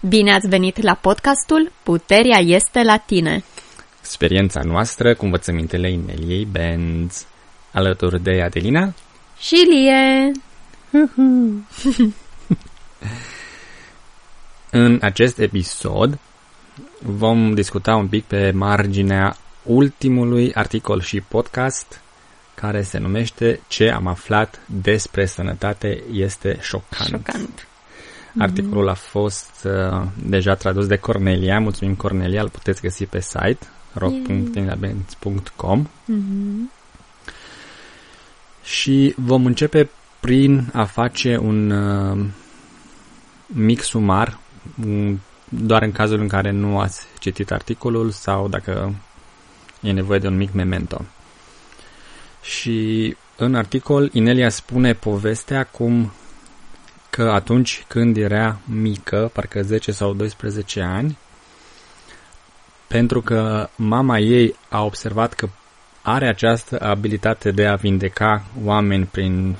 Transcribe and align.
Bine 0.00 0.34
ați 0.34 0.48
venit 0.48 0.82
la 0.82 0.94
podcastul 0.94 1.72
Puterea 1.82 2.38
este 2.38 2.82
la 2.82 2.96
tine. 2.96 3.44
Experiența 4.00 4.60
noastră 4.60 5.14
cu 5.14 5.24
învățămintele 5.24 5.90
Ineliei 5.90 6.44
Benz, 6.44 7.26
alături 7.72 8.22
de 8.22 8.42
Adelina 8.42 8.94
și 9.38 9.54
Lie. 9.54 10.32
În 14.70 14.98
acest 15.02 15.38
episod 15.38 16.18
vom 17.02 17.54
discuta 17.54 17.96
un 17.96 18.08
pic 18.08 18.24
pe 18.24 18.50
marginea 18.50 19.36
ultimului 19.62 20.54
articol 20.54 21.00
și 21.00 21.20
podcast 21.20 22.00
care 22.54 22.82
se 22.82 22.98
numește 22.98 23.60
Ce 23.68 23.90
am 23.90 24.06
aflat 24.06 24.60
despre 24.66 25.26
sănătate 25.26 26.02
este 26.12 26.58
șocant. 26.60 27.08
Șocant. 27.08 27.67
Articolul 28.38 28.88
a 28.88 28.94
fost 28.94 29.66
uh, 29.66 30.02
deja 30.24 30.54
tradus 30.54 30.86
de 30.86 30.96
Cornelia. 30.96 31.60
Mulțumim, 31.60 31.94
Cornelia. 31.94 32.42
Îl 32.42 32.48
puteți 32.48 32.80
găsi 32.80 33.06
pe 33.06 33.20
site 33.20 33.58
rock.inlabenz.com 33.92 35.86
Mm-hmm. 35.86 36.72
și 38.62 39.14
vom 39.16 39.46
începe 39.46 39.90
prin 40.20 40.70
a 40.72 40.84
face 40.84 41.36
un 41.36 41.70
uh, 41.70 42.26
mic 43.46 43.82
sumar, 43.82 44.38
um, 44.84 45.20
doar 45.48 45.82
în 45.82 45.92
cazul 45.92 46.20
în 46.20 46.28
care 46.28 46.50
nu 46.50 46.78
ați 46.78 47.06
citit 47.18 47.50
articolul 47.50 48.10
sau 48.10 48.48
dacă 48.48 48.94
e 49.80 49.92
nevoie 49.92 50.18
de 50.18 50.26
un 50.26 50.36
mic 50.36 50.52
memento. 50.52 51.04
Și 52.42 53.16
în 53.36 53.54
articol 53.54 54.10
Inelia 54.12 54.48
spune 54.48 54.92
povestea 54.92 55.64
cum 55.64 56.12
că 57.18 57.30
atunci 57.30 57.84
când 57.88 58.16
era 58.16 58.58
mică, 58.64 59.30
parcă 59.32 59.62
10 59.62 59.92
sau 59.92 60.12
12 60.14 60.80
ani, 60.80 61.18
pentru 62.86 63.20
că 63.20 63.68
mama 63.76 64.18
ei 64.18 64.54
a 64.68 64.84
observat 64.84 65.32
că 65.32 65.48
are 66.02 66.28
această 66.28 66.80
abilitate 66.80 67.50
de 67.50 67.66
a 67.66 67.74
vindeca 67.74 68.44
oameni 68.64 69.04
prin 69.04 69.56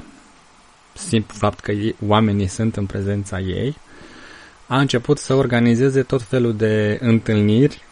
simplu 0.93 1.35
fapt 1.39 1.61
că 1.61 1.73
ei, 1.73 1.97
oamenii 2.07 2.47
sunt 2.47 2.77
în 2.77 2.87
prezența 2.87 3.39
ei, 3.39 3.77
a 4.67 4.79
început 4.81 5.19
să 5.19 5.35
organizeze 5.35 6.03
tot 6.03 6.23
felul 6.23 6.57
de 6.57 6.99
întâlniri 7.01 7.83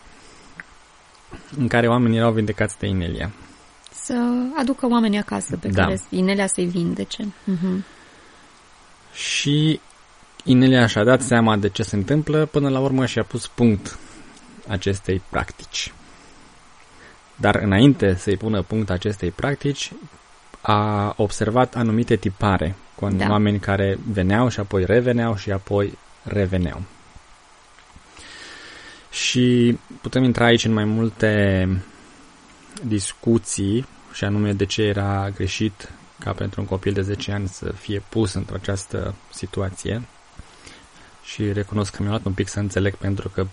în 1.57 1.69
care 1.69 1.89
oamenii 1.89 2.19
erau 2.19 2.33
vindecați 2.33 2.79
de 2.79 2.87
Inelia. 2.87 3.31
Să 3.93 4.15
aducă 4.59 4.87
oamenii 4.87 5.19
acasă 5.19 5.57
pe 5.57 5.69
Da. 5.69 5.83
care 5.83 6.01
Inelea 6.11 6.47
să-i 6.47 6.67
vindece. 6.67 7.23
Mm-hmm. 7.25 7.96
Și 9.17 9.81
Inelia 10.45 10.87
și-a 10.87 11.05
dat 11.05 11.23
seama 11.23 11.57
de 11.57 11.69
ce 11.69 11.83
se 11.83 11.97
întâmplă, 11.97 12.47
până 12.47 12.69
la 12.69 12.81
urmă 12.81 13.07
și-a 13.07 13.23
pus 13.23 13.47
punct 13.47 13.99
acestei 14.69 15.23
practici. 15.31 15.93
Dar 17.37 17.55
înainte 17.55 18.15
să-i 18.15 18.37
pună 18.37 18.63
punct 18.63 18.91
acestei 18.91 19.31
practici, 19.31 19.93
a 20.61 21.15
observat 21.17 21.75
anumite 21.75 22.17
tipare 22.17 22.75
cu 22.95 23.09
Da. 23.09 23.17
da. 23.17 23.31
oameni 23.31 23.59
care 23.59 23.99
veneau 24.13 24.49
și 24.49 24.61
apoi 24.61 24.85
reveneau 24.85 25.37
și 25.37 25.51
apoi 25.51 25.99
reveneau. 26.23 26.83
Și 29.11 29.79
putem 30.01 30.23
intra 30.23 30.45
aici 30.45 30.65
în 30.65 30.73
mai 30.73 30.85
multe 30.85 31.69
discuții 32.85 33.87
și 34.13 34.25
anume 34.25 34.53
de 34.53 34.65
ce 34.65 34.83
era 34.83 35.31
greșit 35.35 35.91
ca 36.19 36.33
pentru 36.33 36.61
un 36.61 36.67
copil 36.67 36.93
de 36.93 37.03
10 37.03 37.33
ani 37.33 37.49
să 37.49 37.73
fie 37.73 38.03
pus 38.09 38.33
într-o 38.33 38.55
această 38.55 39.15
situație. 39.33 40.03
Și 41.23 41.53
recunosc 41.53 41.95
că 41.95 42.03
mi-a 42.03 42.11
luat 42.11 42.25
un 42.25 42.33
pic 42.33 42.49
să 42.49 42.59
înțeleg 42.59 42.95
pentru 42.95 43.29
că 43.29 43.47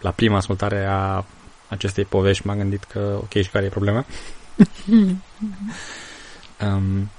la 0.00 0.10
prima 0.10 0.36
ascultare 0.36 0.86
a 0.88 1.24
acestei 1.68 2.04
povești 2.04 2.46
m-am 2.46 2.56
gândit 2.56 2.84
că 2.84 3.18
ok, 3.22 3.32
și 3.32 3.50
care 3.50 3.64
e 3.64 3.68
problema? 3.68 4.04
um, 6.64 7.10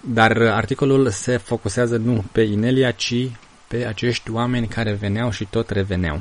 dar 0.00 0.36
articolul 0.36 1.10
se 1.10 1.36
focusează 1.36 1.96
nu 1.96 2.24
pe 2.32 2.40
Inelia, 2.40 2.90
ci 2.90 3.30
pe 3.68 3.84
acești 3.84 4.30
oameni 4.30 4.66
care 4.66 4.92
veneau 4.92 5.30
și 5.30 5.44
tot 5.44 5.70
reveneau. 5.70 6.20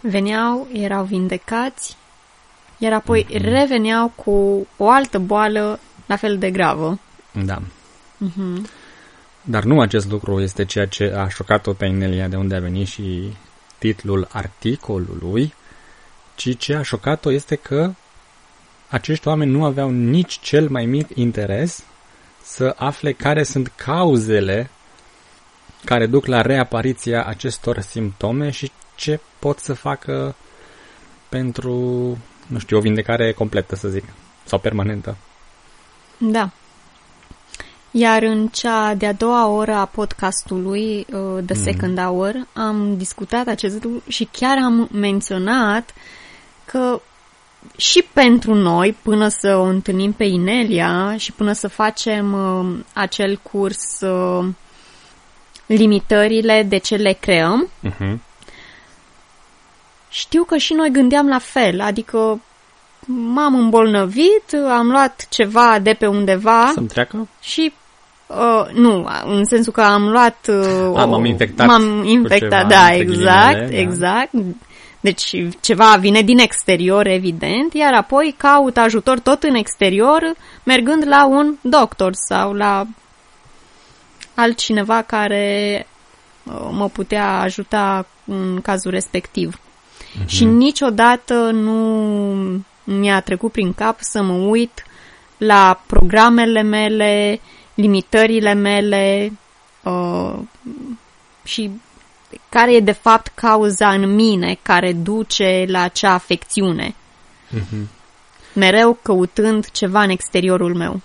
Veneau, 0.00 0.68
erau 0.72 1.04
vindecați, 1.04 1.96
iar 2.78 2.92
apoi 2.92 3.24
mm-hmm. 3.24 3.40
reveneau 3.40 4.08
cu 4.08 4.66
o 4.76 4.90
altă 4.90 5.18
boală 5.18 5.80
la 6.06 6.16
fel 6.16 6.38
de 6.38 6.50
gravă. 6.50 6.98
Da. 7.44 7.62
Mm-hmm. 8.24 8.70
Dar 9.42 9.64
nu 9.64 9.80
acest 9.80 10.10
lucru 10.10 10.40
este 10.40 10.64
ceea 10.64 10.86
ce 10.86 11.12
a 11.16 11.28
șocat-o 11.28 11.72
pe 11.72 11.86
Inelia 11.86 12.28
de 12.28 12.36
unde 12.36 12.54
a 12.54 12.60
venit 12.60 12.86
și 12.86 13.32
titlul 13.78 14.28
articolului, 14.32 15.54
ci 16.34 16.58
ce 16.58 16.74
a 16.74 16.82
șocat-o 16.82 17.30
este 17.30 17.54
că 17.54 17.90
acești 18.88 19.28
oameni 19.28 19.50
nu 19.50 19.64
aveau 19.64 19.90
nici 19.90 20.38
cel 20.38 20.68
mai 20.68 20.84
mic 20.84 21.08
interes 21.14 21.84
să 22.42 22.74
afle 22.78 23.12
care 23.12 23.42
sunt 23.42 23.72
cauzele 23.76 24.70
care 25.84 26.06
duc 26.06 26.26
la 26.26 26.40
reapariția 26.40 27.24
acestor 27.24 27.80
simptome 27.80 28.50
și 28.50 28.72
ce 28.94 29.20
pot 29.38 29.58
să 29.58 29.74
facă 29.74 30.34
pentru, 31.28 31.72
nu 32.46 32.58
știu, 32.58 32.76
o 32.76 32.80
vindecare 32.80 33.32
completă, 33.32 33.76
să 33.76 33.88
zic, 33.88 34.04
sau 34.44 34.58
permanentă. 34.58 35.16
Da. 36.30 36.50
Iar 37.90 38.22
în 38.22 38.48
cea 38.48 38.94
de-a 38.94 39.12
doua 39.12 39.46
oră 39.46 39.74
a 39.74 39.84
podcastului, 39.84 41.06
uh, 41.12 41.44
The 41.46 41.54
Second 41.54 41.98
Hour, 41.98 42.46
am 42.52 42.96
discutat 42.96 43.46
acest 43.46 43.82
lucru 43.82 44.02
și 44.08 44.28
chiar 44.32 44.58
am 44.58 44.88
menționat 44.92 45.94
că 46.64 47.00
și 47.76 48.04
pentru 48.12 48.54
noi, 48.54 48.96
până 49.02 49.28
să 49.28 49.56
o 49.56 49.62
întâlnim 49.62 50.12
pe 50.12 50.24
Inelia 50.24 51.16
și 51.16 51.32
până 51.32 51.52
să 51.52 51.68
facem 51.68 52.32
uh, 52.32 52.78
acel 52.92 53.40
curs 53.42 54.00
uh, 54.00 54.46
limitările 55.66 56.62
de 56.62 56.76
ce 56.76 56.96
le 56.96 57.12
creăm, 57.12 57.68
Uh-huh. 57.84 58.16
știu 60.08 60.44
că 60.44 60.56
și 60.56 60.72
noi 60.72 60.90
gândeam 60.90 61.28
la 61.28 61.38
fel, 61.38 61.80
adică 61.80 62.40
m-am 63.06 63.54
îmbolnăvit, 63.54 64.56
am 64.78 64.90
luat 64.90 65.26
ceva 65.30 65.78
de 65.82 65.92
pe 65.92 66.06
undeva 66.06 66.70
Să-mi 66.74 66.86
treacă? 66.86 67.28
și 67.40 67.72
uh, 68.26 68.66
nu, 68.72 69.08
în 69.24 69.44
sensul 69.44 69.72
că 69.72 69.80
am 69.80 70.08
luat 70.08 70.48
uh, 70.48 70.92
A, 70.94 71.04
o- 71.04 71.08
m-am 71.08 71.24
infectat 71.24 71.66
m-am 71.66 72.00
cu 72.02 72.08
infectat, 72.08 72.60
ceva, 72.60 72.68
da, 72.68 72.84
între 72.84 72.96
exact, 72.96 73.52
ghilimele, 73.52 73.70
da. 73.70 73.78
exact. 73.78 74.30
Deci 75.00 75.34
ceva 75.60 75.96
vine 76.00 76.22
din 76.22 76.38
exterior, 76.38 77.06
evident, 77.06 77.74
iar 77.74 77.92
apoi 77.92 78.34
caut 78.36 78.76
ajutor 78.76 79.18
tot 79.18 79.42
în 79.42 79.54
exterior, 79.54 80.20
mergând 80.62 81.06
la 81.06 81.26
un 81.26 81.56
doctor 81.60 82.10
sau 82.28 82.52
la 82.52 82.86
altcineva 84.34 85.02
care 85.02 85.86
uh, 86.42 86.68
mă 86.70 86.88
putea 86.88 87.40
ajuta 87.40 88.06
în 88.24 88.60
cazul 88.62 88.90
respectiv. 88.90 89.58
Mhm. 90.18 90.26
Și 90.26 90.44
niciodată 90.44 91.34
nu 91.50 92.60
mi-a 92.84 93.20
trecut 93.20 93.52
prin 93.52 93.74
cap 93.74 94.00
să 94.00 94.22
mă 94.22 94.32
uit 94.32 94.84
la 95.36 95.82
programele 95.86 96.62
mele, 96.62 97.40
limitările 97.74 98.52
mele 98.52 99.32
uh, 99.82 100.38
și 101.44 101.70
care 102.48 102.74
e 102.74 102.80
de 102.80 102.92
fapt 102.92 103.26
cauza 103.34 103.90
în 103.90 104.14
mine 104.14 104.58
care 104.62 104.92
duce 104.92 105.64
la 105.68 105.80
acea 105.80 106.12
afecțiune. 106.12 106.94
Mhm. 107.48 107.88
Mereu 108.52 108.98
căutând 109.02 109.70
ceva 109.70 110.02
în 110.02 110.10
exteriorul 110.10 110.74
meu. 110.74 111.00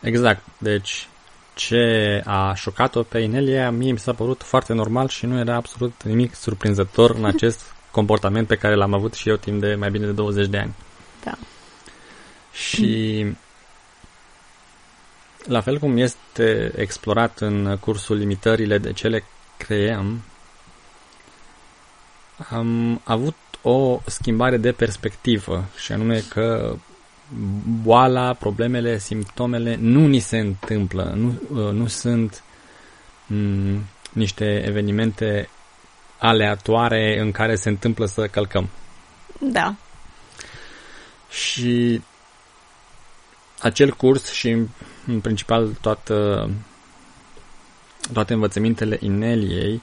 Exact. 0.00 0.42
Deci, 0.58 1.08
ce 1.54 2.22
a 2.24 2.54
șocat-o 2.54 3.02
pe 3.02 3.18
Inelia, 3.18 3.70
mie 3.70 3.92
mi 3.92 3.98
s-a 3.98 4.12
părut 4.12 4.42
foarte 4.42 4.72
normal 4.72 5.08
și 5.08 5.26
nu 5.26 5.38
era 5.38 5.54
absolut 5.54 6.02
nimic 6.04 6.34
surprinzător 6.34 7.10
în 7.10 7.24
acest 7.24 7.74
comportament 7.90 8.46
pe 8.46 8.56
care 8.56 8.74
l-am 8.74 8.94
avut 8.94 9.14
și 9.14 9.28
eu 9.28 9.36
timp 9.36 9.60
de 9.60 9.74
mai 9.74 9.90
bine 9.90 10.06
de 10.06 10.12
20 10.12 10.46
de 10.46 10.58
ani. 10.58 10.74
Da. 11.24 11.38
Și 12.52 13.26
la 15.44 15.60
fel 15.60 15.78
cum 15.78 15.96
este 15.96 16.72
explorat 16.76 17.38
în 17.40 17.76
cursul 17.80 18.16
limitările 18.16 18.78
de 18.78 18.92
ce 18.92 19.08
le 19.08 19.24
creăm, 19.56 20.22
am 22.48 23.00
avut 23.04 23.36
o 23.62 24.00
schimbare 24.06 24.56
de 24.56 24.72
perspectivă 24.72 25.64
și 25.76 25.92
anume 25.92 26.22
că 26.28 26.76
boala, 27.82 28.32
problemele, 28.32 28.98
simptomele 28.98 29.76
nu 29.80 30.06
ni 30.06 30.18
se 30.18 30.38
întâmplă, 30.38 31.12
nu, 31.16 31.28
uh, 31.28 31.72
nu 31.72 31.86
sunt 31.86 32.42
m, 33.26 33.78
niște 34.12 34.64
evenimente 34.66 35.48
aleatoare 36.20 37.20
în 37.20 37.30
care 37.32 37.54
se 37.54 37.68
întâmplă 37.68 38.06
să 38.06 38.26
călcăm. 38.26 38.68
Da. 39.40 39.74
Și 41.30 42.02
acel 43.60 43.90
curs 43.90 44.32
și 44.32 44.48
în 45.06 45.20
principal 45.20 45.68
toată 45.80 46.50
toate 48.12 48.32
învățămintele 48.32 48.98
Ineliei 49.00 49.82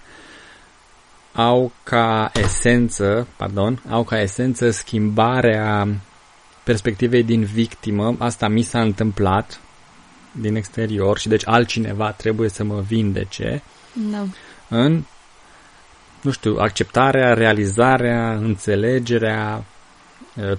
au 1.33 1.71
ca 1.83 2.31
esență, 2.33 3.27
pardon, 3.37 3.81
au 3.89 4.03
ca 4.03 4.21
esență 4.21 4.69
schimbarea 4.69 5.87
perspectivei 6.63 7.23
din 7.23 7.43
victimă. 7.43 8.15
Asta 8.19 8.47
mi 8.47 8.61
s-a 8.61 8.81
întâmplat 8.81 9.59
din 10.31 10.55
exterior 10.55 11.17
și 11.17 11.27
deci 11.27 11.47
altcineva 11.47 12.11
trebuie 12.11 12.49
să 12.49 12.63
mă 12.63 12.81
vindece. 12.81 13.63
Da. 13.93 14.25
În 14.69 15.03
nu 16.21 16.31
știu, 16.31 16.57
acceptarea, 16.59 17.33
realizarea, 17.33 18.33
înțelegerea, 18.33 19.63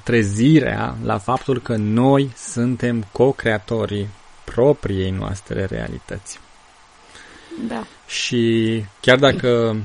trezirea 0.02 0.96
la 1.04 1.18
faptul 1.18 1.60
că 1.60 1.76
noi 1.76 2.32
suntem 2.36 3.06
co-creatorii 3.12 4.08
propriei 4.44 5.10
noastre 5.10 5.64
realități. 5.64 6.40
Da. 7.68 7.86
Și 8.06 8.84
chiar 9.00 9.18
dacă 9.18 9.76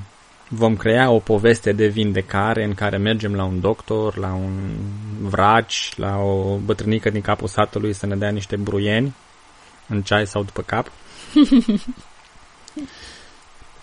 vom 0.47 0.75
crea 0.75 1.09
o 1.09 1.19
poveste 1.19 1.71
de 1.71 1.87
vindecare 1.87 2.63
în 2.63 2.73
care 2.73 2.97
mergem 2.97 3.35
la 3.35 3.43
un 3.43 3.59
doctor, 3.59 4.17
la 4.17 4.33
un 4.33 4.75
vraci, 5.21 5.93
la 5.95 6.17
o 6.17 6.57
bătrânică 6.57 7.09
din 7.09 7.21
capul 7.21 7.47
satului 7.47 7.93
să 7.93 8.05
ne 8.05 8.15
dea 8.15 8.29
niște 8.29 8.55
bruieni 8.55 9.15
în 9.87 10.01
ceai 10.01 10.27
sau 10.27 10.43
după 10.43 10.61
cap, 10.61 10.91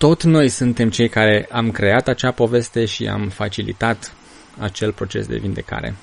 tot 0.01 0.23
noi 0.23 0.49
suntem 0.49 0.91
cei 0.91 1.09
care 1.09 1.49
am 1.51 1.71
creat 1.71 2.09
acea 2.09 2.31
poveste 2.31 2.85
și 2.85 3.09
am 3.09 3.29
facilitat 3.29 4.13
acel 4.59 4.93
proces 4.93 5.27
de 5.27 5.37
vindecare. 5.37 5.97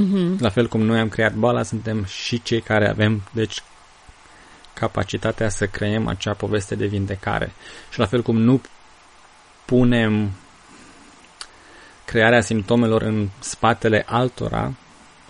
Mm-hmm. 0.00 0.38
La 0.38 0.48
fel 0.48 0.68
cum 0.68 0.80
noi 0.80 0.98
am 0.98 1.08
creat 1.08 1.34
boala, 1.34 1.62
suntem 1.62 2.04
și 2.04 2.42
cei 2.42 2.60
care 2.60 2.88
avem, 2.88 3.22
deci, 3.32 3.62
capacitatea 4.74 5.48
să 5.48 5.66
creăm 5.66 6.06
acea 6.06 6.32
poveste 6.32 6.74
de 6.74 6.86
vindecare. 6.86 7.52
Și 7.90 7.98
la 7.98 8.06
fel 8.06 8.22
cum 8.22 8.36
nu 8.36 8.60
punem 9.64 10.30
crearea 12.04 12.40
simptomelor 12.40 13.02
în 13.02 13.28
spatele 13.38 14.04
altora, 14.06 14.72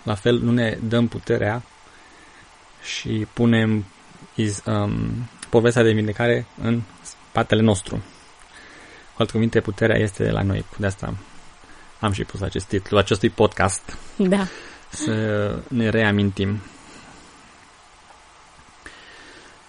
la 0.02 0.14
fel 0.14 0.38
nu 0.38 0.52
ne 0.52 0.78
dăm 0.82 1.08
puterea 1.08 1.62
și 2.82 3.26
punem 3.32 3.84
iz, 4.34 4.62
um, 4.66 5.28
povestea 5.48 5.82
de 5.82 5.92
vindecare 5.92 6.46
în 6.62 6.82
spatele 7.38 7.62
nostru. 7.62 7.96
Cu 9.14 9.16
alte 9.16 9.32
cuvinte, 9.32 9.60
puterea 9.60 9.96
este 9.96 10.24
de 10.24 10.30
la 10.30 10.42
noi. 10.42 10.64
De 10.76 10.86
asta 10.86 11.14
am 12.00 12.12
și 12.12 12.24
pus 12.24 12.40
acest 12.40 12.66
titlu 12.66 12.98
acestui 12.98 13.30
podcast. 13.30 13.96
Da. 14.16 14.46
Să 14.88 15.12
ne 15.68 15.88
reamintim. 15.88 16.60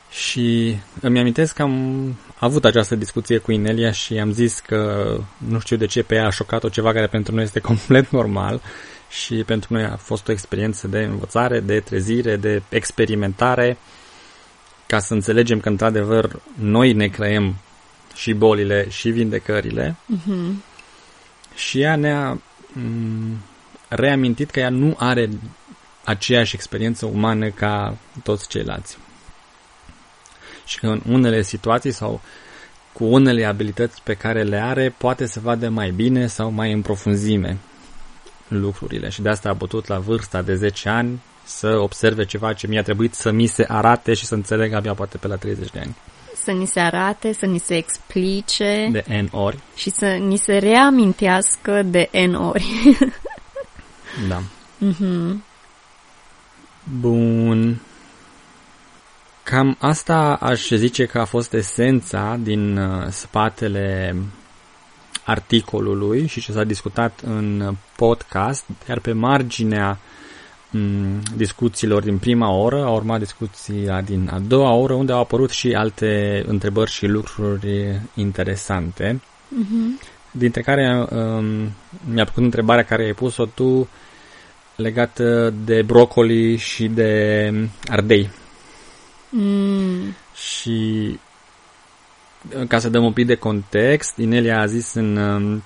Și 0.09 0.77
îmi 1.01 1.19
amintesc 1.19 1.55
că 1.55 1.61
am 1.61 2.17
avut 2.39 2.65
această 2.65 2.95
discuție 2.95 3.37
cu 3.37 3.51
Inelia 3.51 3.91
și 3.91 4.19
am 4.19 4.31
zis 4.31 4.59
că 4.59 5.13
nu 5.37 5.59
știu 5.59 5.77
de 5.77 5.85
ce 5.85 6.03
pe 6.03 6.15
ea 6.15 6.25
a 6.25 6.29
șocat-o 6.29 6.69
ceva 6.69 6.91
care 6.91 7.07
pentru 7.07 7.33
noi 7.33 7.43
este 7.43 7.59
complet 7.69 8.09
normal 8.09 8.61
și 9.09 9.43
pentru 9.45 9.73
noi 9.73 9.83
a 9.83 9.95
fost 9.95 10.27
o 10.27 10.31
experiență 10.31 10.87
de 10.87 10.99
învățare, 10.99 11.59
de 11.59 11.79
trezire, 11.79 12.35
de 12.35 12.61
experimentare 12.69 13.77
ca 14.89 14.99
să 14.99 15.13
înțelegem 15.13 15.59
că 15.59 15.69
într-adevăr 15.69 16.41
noi 16.59 16.93
ne 16.93 17.07
creăm 17.07 17.55
și 18.15 18.33
bolile 18.33 18.89
și 18.89 19.09
vindecările 19.09 19.95
Mm-hmm. 20.15 20.53
și 21.55 21.81
ea 21.81 21.95
ne-a 21.95 22.41
m- 22.73 23.37
reamintit 23.87 24.49
că 24.49 24.59
ea 24.59 24.69
nu 24.69 24.95
are 24.97 25.29
aceeași 26.03 26.55
experiență 26.55 27.05
umană 27.05 27.49
ca 27.49 27.97
toți 28.23 28.47
ceilalți. 28.47 28.97
Și 30.65 30.79
că 30.79 30.87
în 30.87 31.01
unele 31.07 31.41
situații 31.41 31.91
sau 31.91 32.21
cu 32.93 33.03
unele 33.05 33.45
abilități 33.45 34.01
pe 34.03 34.13
care 34.13 34.43
le 34.43 34.57
are, 34.57 34.95
poate 34.97 35.25
să 35.25 35.39
vadă 35.39 35.69
mai 35.69 35.91
bine 35.91 36.27
sau 36.27 36.51
mai 36.51 36.71
în 36.71 36.81
profunzime 36.81 37.57
lucrurile. 38.47 39.09
Și 39.09 39.21
de 39.21 39.29
asta 39.29 39.49
a 39.49 39.55
putut 39.55 39.87
la 39.87 39.99
vârsta 39.99 40.41
de 40.41 40.55
10 40.55 40.89
ani 40.89 41.21
să 41.49 41.77
observe 41.79 42.25
ceva 42.25 42.53
ce 42.53 42.67
mi-a 42.67 42.83
trebuit 42.83 43.13
să 43.13 43.31
mi 43.31 43.45
se 43.45 43.65
arate 43.67 44.13
și 44.13 44.25
să 44.25 44.33
înțeleg 44.33 44.73
abia 44.73 44.93
poate 44.93 45.17
pe 45.17 45.27
la 45.27 45.35
30 45.35 45.69
de 45.69 45.79
ani. 45.79 45.95
Să 46.43 46.51
ni 46.51 46.65
se 46.65 46.79
arate, 46.79 47.33
să 47.33 47.45
ni 47.45 47.57
se 47.59 47.75
explice 47.75 48.89
De 48.91 49.03
N 49.21 49.35
ori. 49.35 49.59
și 49.75 49.89
să 49.89 50.05
ni 50.05 50.37
se 50.37 50.57
reamintească 50.57 51.81
de 51.83 52.09
N 52.27 52.33
ori. 52.33 52.65
Da. 54.27 54.41
mm-hmm. 54.85 55.35
Bun. 56.99 57.81
Cam 59.43 59.77
asta 59.79 60.37
aș 60.41 60.69
zice 60.69 61.05
că 61.05 61.19
a 61.19 61.25
fost 61.25 61.53
esența 61.53 62.37
din 62.41 62.77
uh, 62.77 63.07
spatele 63.09 64.15
articolului 65.23 66.27
și 66.27 66.41
ce 66.41 66.51
s-a 66.51 66.63
discutat 66.63 67.19
în 67.25 67.75
podcast, 67.95 68.65
iar 68.89 68.99
pe 68.99 69.11
marginea 69.11 69.89
m, 69.89 69.97
discuțiilor 71.35 72.03
din 72.03 72.17
prima 72.17 72.51
oră 72.51 72.83
a 72.83 72.89
urmat 72.89 73.19
discuția 73.19 74.01
din 74.01 74.29
a 74.33 74.39
doua 74.39 74.71
oră, 74.73 74.93
unde 74.93 75.11
au 75.11 75.19
apărut 75.19 75.49
și 75.49 75.73
alte 75.73 76.43
întrebări 76.47 76.91
și 76.91 77.05
lucruri 77.05 78.01
interesante, 78.15 79.21
Mm-hmm. 79.49 79.99
dintre 80.31 80.61
care 80.61 81.07
um, 81.11 81.45
mi-a 82.13 82.23
plăcut 82.23 82.43
întrebarea 82.43 82.83
care 82.83 83.03
ai 83.03 83.13
pus-o 83.13 83.45
tu 83.45 83.89
legată 84.75 85.53
de 85.65 85.81
brocoli 85.81 86.55
și 86.55 86.87
de 86.87 87.53
ardei. 87.87 88.29
Mm. 89.29 90.15
Și 90.33 91.19
ca 92.67 92.79
să 92.79 92.89
dăm 92.89 93.03
un 93.03 93.13
pic 93.13 93.25
de 93.25 93.35
context, 93.35 94.17
Inelia 94.17 94.59
a 94.59 94.65
zis 94.65 94.93
în, 94.93 95.17
um, 95.17 95.63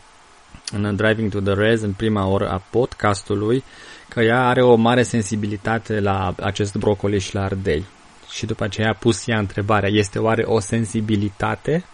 în 0.72 0.96
Driving 0.96 1.32
to 1.32 1.40
the 1.40 1.54
Res, 1.54 1.82
în 1.82 1.92
prima 1.92 2.28
oră 2.28 2.50
a 2.50 2.64
podcastului, 2.70 3.64
că 4.14 4.22
ea 4.22 4.48
are 4.48 4.62
o 4.62 4.76
mare 4.76 5.04
sensibilitate 5.04 6.00
la 6.00 6.36
acest 6.42 6.76
brocoli 6.76 7.20
și 7.20 7.36
la 7.36 7.44
ardei. 7.44 7.86
Și 8.30 8.46
după 8.46 8.64
aceea 8.64 8.90
a 8.90 8.98
pus 9.00 9.28
ea 9.28 9.38
întrebarea, 9.40 9.90
este 9.90 10.20
oare 10.20 10.44
o 10.44 10.60
sensibilitate 10.60 11.86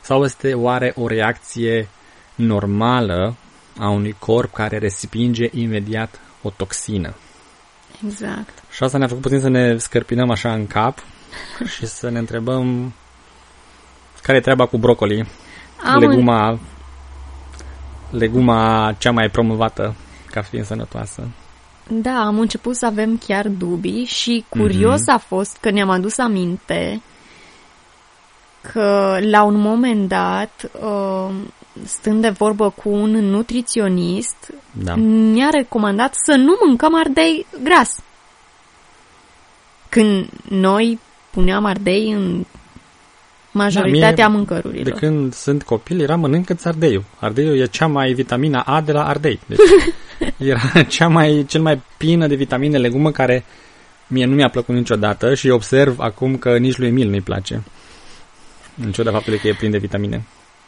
sau 0.00 0.24
este 0.24 0.54
oare 0.54 0.92
o 0.96 1.06
reacție 1.06 1.88
normală 2.34 3.36
a 3.78 3.88
unui 3.88 4.16
corp 4.18 4.52
care 4.52 4.78
respinge 4.78 5.48
imediat 5.52 6.20
o 6.42 6.50
toxină? 6.50 7.14
Exact. 8.04 8.62
Și 8.70 8.82
asta 8.82 8.98
ne-a 8.98 9.08
făcut 9.08 9.22
puțin 9.22 9.40
să 9.40 9.48
ne 9.48 9.76
scărpinăm 9.76 10.30
așa 10.30 10.52
în 10.52 10.66
cap 10.66 10.98
și 11.74 11.86
să 11.86 12.10
ne 12.10 12.18
întrebăm 12.18 12.92
care 14.22 14.38
e 14.38 14.40
treaba 14.40 14.66
cu 14.66 14.78
brocoli, 14.78 15.28
Am 15.84 15.98
leguma, 15.98 16.58
leguma 18.10 18.92
cea 18.98 19.10
mai 19.10 19.28
promovată 19.28 19.94
ca 20.30 20.42
fiind 20.42 20.66
sănătoasă. 20.66 21.28
Da, 21.92 22.24
am 22.26 22.38
început 22.38 22.76
să 22.76 22.86
avem 22.86 23.16
chiar 23.26 23.48
dubii 23.48 24.04
și 24.04 24.44
curios 24.48 25.00
Mhm. 25.00 25.10
a 25.10 25.18
fost 25.18 25.56
că 25.60 25.70
ne-am 25.70 25.90
adus 25.90 26.18
aminte 26.18 27.00
că 28.72 29.18
la 29.20 29.42
un 29.42 29.54
moment 29.60 30.08
dat, 30.08 30.70
uh, 30.82 31.34
stând 31.84 32.20
de 32.22 32.28
vorbă 32.28 32.70
cu 32.70 32.88
un 32.88 33.10
nutriționist, 33.10 34.36
Da. 34.72 34.94
ne-a 35.32 35.48
recomandat 35.50 36.14
să 36.24 36.34
nu 36.36 36.56
mâncăm 36.66 36.94
ardei 36.98 37.46
gras. 37.62 37.96
Când 39.88 40.28
noi 40.48 40.98
puneam 41.30 41.64
ardei 41.64 42.12
în 42.12 42.44
majoritatea 43.52 44.10
Da, 44.24 44.28
mie- 44.28 44.36
mâncărurilor. 44.36 44.84
De 44.84 44.90
când 44.90 45.34
sunt 45.34 45.62
copil, 45.62 46.00
era 46.00 46.16
mănâncă-ți 46.16 46.68
ardeiul. 46.68 47.04
Ardeiul 47.18 47.56
e 47.58 47.66
cea 47.66 47.86
mai 47.86 48.12
vitamina 48.12 48.60
A 48.60 48.80
de 48.80 48.92
la 48.92 49.06
ardei. 49.08 49.40
Deci 49.46 49.58
era 50.38 50.82
cea 50.82 51.08
mai, 51.08 51.44
cel 51.48 51.60
mai 51.60 51.82
plină 51.96 52.26
de 52.26 52.34
vitamine 52.34 52.78
legumă 52.78 53.10
care 53.10 53.44
mie 54.06 54.24
nu 54.24 54.34
mi-a 54.34 54.48
plăcut 54.48 54.74
niciodată 54.74 55.34
și 55.34 55.48
observ 55.48 56.00
acum 56.00 56.36
că 56.36 56.58
nici 56.58 56.76
lui 56.76 56.88
Emil 56.88 57.08
nu-i 57.08 57.20
place. 57.20 57.62
În 58.84 58.92
ciuda 58.92 59.10
faptului 59.10 59.38
că 59.38 59.48
e 59.48 59.54
plin 59.54 59.70
de 59.70 59.78
vitamine. 59.78 60.24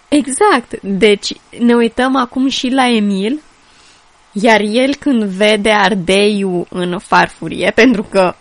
Exact. 0.09 0.81
Deci 0.83 1.33
ne 1.59 1.75
uităm 1.75 2.17
acum 2.17 2.49
și 2.49 2.69
la 2.69 2.89
Emil, 2.89 3.41
iar 4.33 4.61
el 4.61 4.95
când 4.95 5.23
vede 5.25 5.71
ardeiul 5.71 6.67
în 6.71 6.99
farfurie, 6.99 7.73
pentru 7.75 8.03
că 8.03 8.35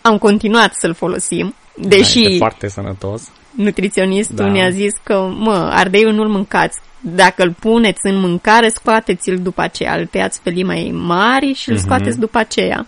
am 0.00 0.18
continuat 0.18 0.74
să-l 0.74 0.94
folosim, 0.94 1.54
Da, 1.76 1.88
deși 1.88 2.24
este 2.24 2.36
foarte 2.36 2.68
sănătos. 2.68 3.30
Nutriționistul 3.56 4.36
Da. 4.36 4.46
ne-a 4.50 4.70
zis 4.70 4.92
că, 5.02 5.28
mă, 5.36 5.68
ardeiul 5.72 6.12
nu-l 6.12 6.28
mâncați. 6.28 6.78
Dacă 7.00 7.42
îl 7.42 7.54
puneți 7.60 8.00
în 8.02 8.16
mâncare, 8.20 8.68
scoateți-l 8.68 9.38
după 9.42 9.60
aceea. 9.62 9.96
Îl 9.96 10.06
tăiați 10.06 10.40
felii 10.42 10.64
mai 10.64 10.90
mari 10.94 11.52
și 11.52 11.68
îl 11.68 11.74
Mhm. 11.74 11.84
scoateți 11.84 12.18
după 12.18 12.38
aceea. 12.38 12.86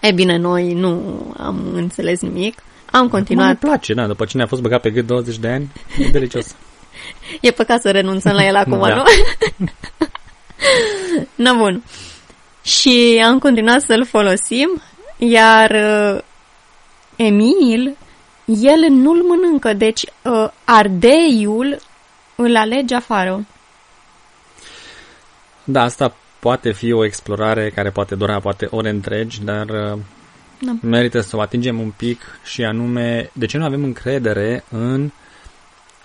E 0.00 0.12
bine, 0.12 0.36
noi 0.36 0.72
nu 0.72 1.02
am 1.38 1.64
înțeles 1.74 2.20
nimic. 2.20 2.58
Am 2.90 2.98
Acum 2.98 3.08
continuat. 3.08 3.46
îmi 3.48 3.56
place, 3.56 3.94
da, 3.94 4.06
după 4.06 4.24
ce 4.24 4.36
ne-a 4.36 4.46
fost 4.46 4.62
băgat 4.62 4.80
pe 4.80 4.90
gât 4.90 5.06
20 5.06 5.36
de 5.38 5.48
ani, 5.48 5.68
e 5.98 6.08
delicios. 6.18 6.54
E 7.40 7.50
păcat 7.50 7.80
să 7.80 7.90
renunțăm 7.90 8.32
la 8.32 8.44
el 8.46 8.56
acum, 8.62 8.80
Da. 8.80 8.94
nu? 8.94 9.02
Na 11.44 11.52
bun. 11.54 11.82
Și 12.62 13.22
am 13.26 13.38
continuat 13.38 13.80
să-l 13.80 14.04
folosim, 14.06 14.82
iar 15.16 15.70
uh, 15.70 16.20
Emil 17.16 17.96
el 18.48 18.90
nu-l 18.90 19.22
mănâncă, 19.22 19.72
deci 19.72 20.04
uh, 20.24 20.48
ardeiul 20.64 21.78
îl 22.36 22.56
alege 22.56 22.94
afară. 22.94 23.46
Da, 25.64 25.82
asta 25.82 26.14
poate 26.38 26.72
fi 26.72 26.92
o 26.92 27.04
explorare 27.04 27.70
care 27.70 27.90
poate 27.90 28.14
dura 28.14 28.40
poate 28.40 28.66
ore 28.70 28.88
întregi, 28.88 29.44
dar 29.44 29.68
uh, 29.68 29.98
Da. 30.60 30.72
merită 30.80 31.20
să 31.20 31.36
o 31.36 31.40
atingem 31.40 31.80
un 31.80 31.92
pic 31.96 32.20
și 32.44 32.64
anume, 32.64 33.30
de 33.32 33.46
ce 33.46 33.58
nu 33.58 33.64
avem 33.64 33.84
încredere 33.84 34.64
în 34.70 35.10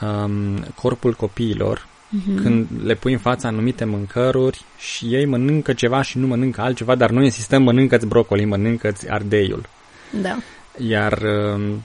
um, 0.01 0.65
corpul 0.75 1.13
copiilor 1.13 1.87
Mhm. 2.15 2.41
când 2.43 2.67
le 2.83 2.93
pui 2.95 3.11
în 3.11 3.19
fața 3.19 3.47
anumite 3.47 3.85
mâncăruri 3.85 4.61
și 4.77 5.05
ei 5.05 5.25
mănâncă 5.25 5.73
ceva 5.73 6.01
și 6.01 6.17
nu 6.17 6.27
mănâncă 6.27 6.61
altceva, 6.61 6.95
dar 6.95 7.09
noi 7.09 7.23
insistăm 7.23 7.63
mănâncă-ți 7.63 8.05
brocoli, 8.05 8.45
mănâncă-ți 8.45 9.09
ardeiul. 9.09 9.69
Da. 10.21 10.37
Iar 10.77 11.21
um, 11.21 11.83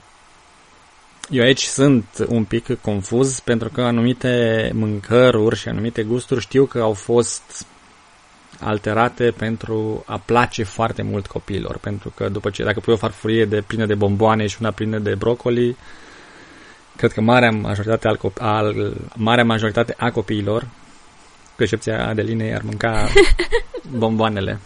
eu 1.29 1.43
aici 1.43 1.63
sunt 1.63 2.05
un 2.27 2.43
pic 2.43 2.81
confuz 2.81 3.39
pentru 3.39 3.69
că 3.69 3.81
anumite 3.81 4.71
mâncăruri 4.73 5.57
și 5.57 5.67
anumite 5.67 6.03
gusturi 6.03 6.41
știu 6.41 6.65
că 6.65 6.79
au 6.79 6.93
fost 6.93 7.65
alterate 8.59 9.31
pentru 9.37 10.03
a 10.05 10.21
place 10.25 10.63
foarte 10.63 11.01
mult 11.01 11.27
copiilor, 11.27 11.77
pentru 11.77 12.13
că 12.15 12.29
după 12.29 12.49
ce 12.49 12.63
dacă 12.63 12.79
pui 12.79 12.93
o 12.93 12.97
farfurie 12.97 13.45
de 13.45 13.61
plină 13.61 13.85
de 13.85 13.95
bomboane 13.95 14.47
și 14.47 14.57
una 14.59 14.71
plină 14.71 14.97
de 14.99 15.15
brocoli, 15.15 15.77
cred 16.95 17.11
că 17.11 17.21
marea 17.21 17.51
majoritate, 17.51 18.07
al, 18.07 18.17
cop- 18.17 18.39
al, 18.39 18.93
marea 19.15 19.45
majoritate 19.45 19.95
a 19.97 20.11
copiilor, 20.11 20.67
cu 21.55 21.63
excepția 21.63 22.07
Adelinei, 22.07 22.53
ar 22.53 22.61
mânca 22.61 23.07
bomboanele. 23.97 24.59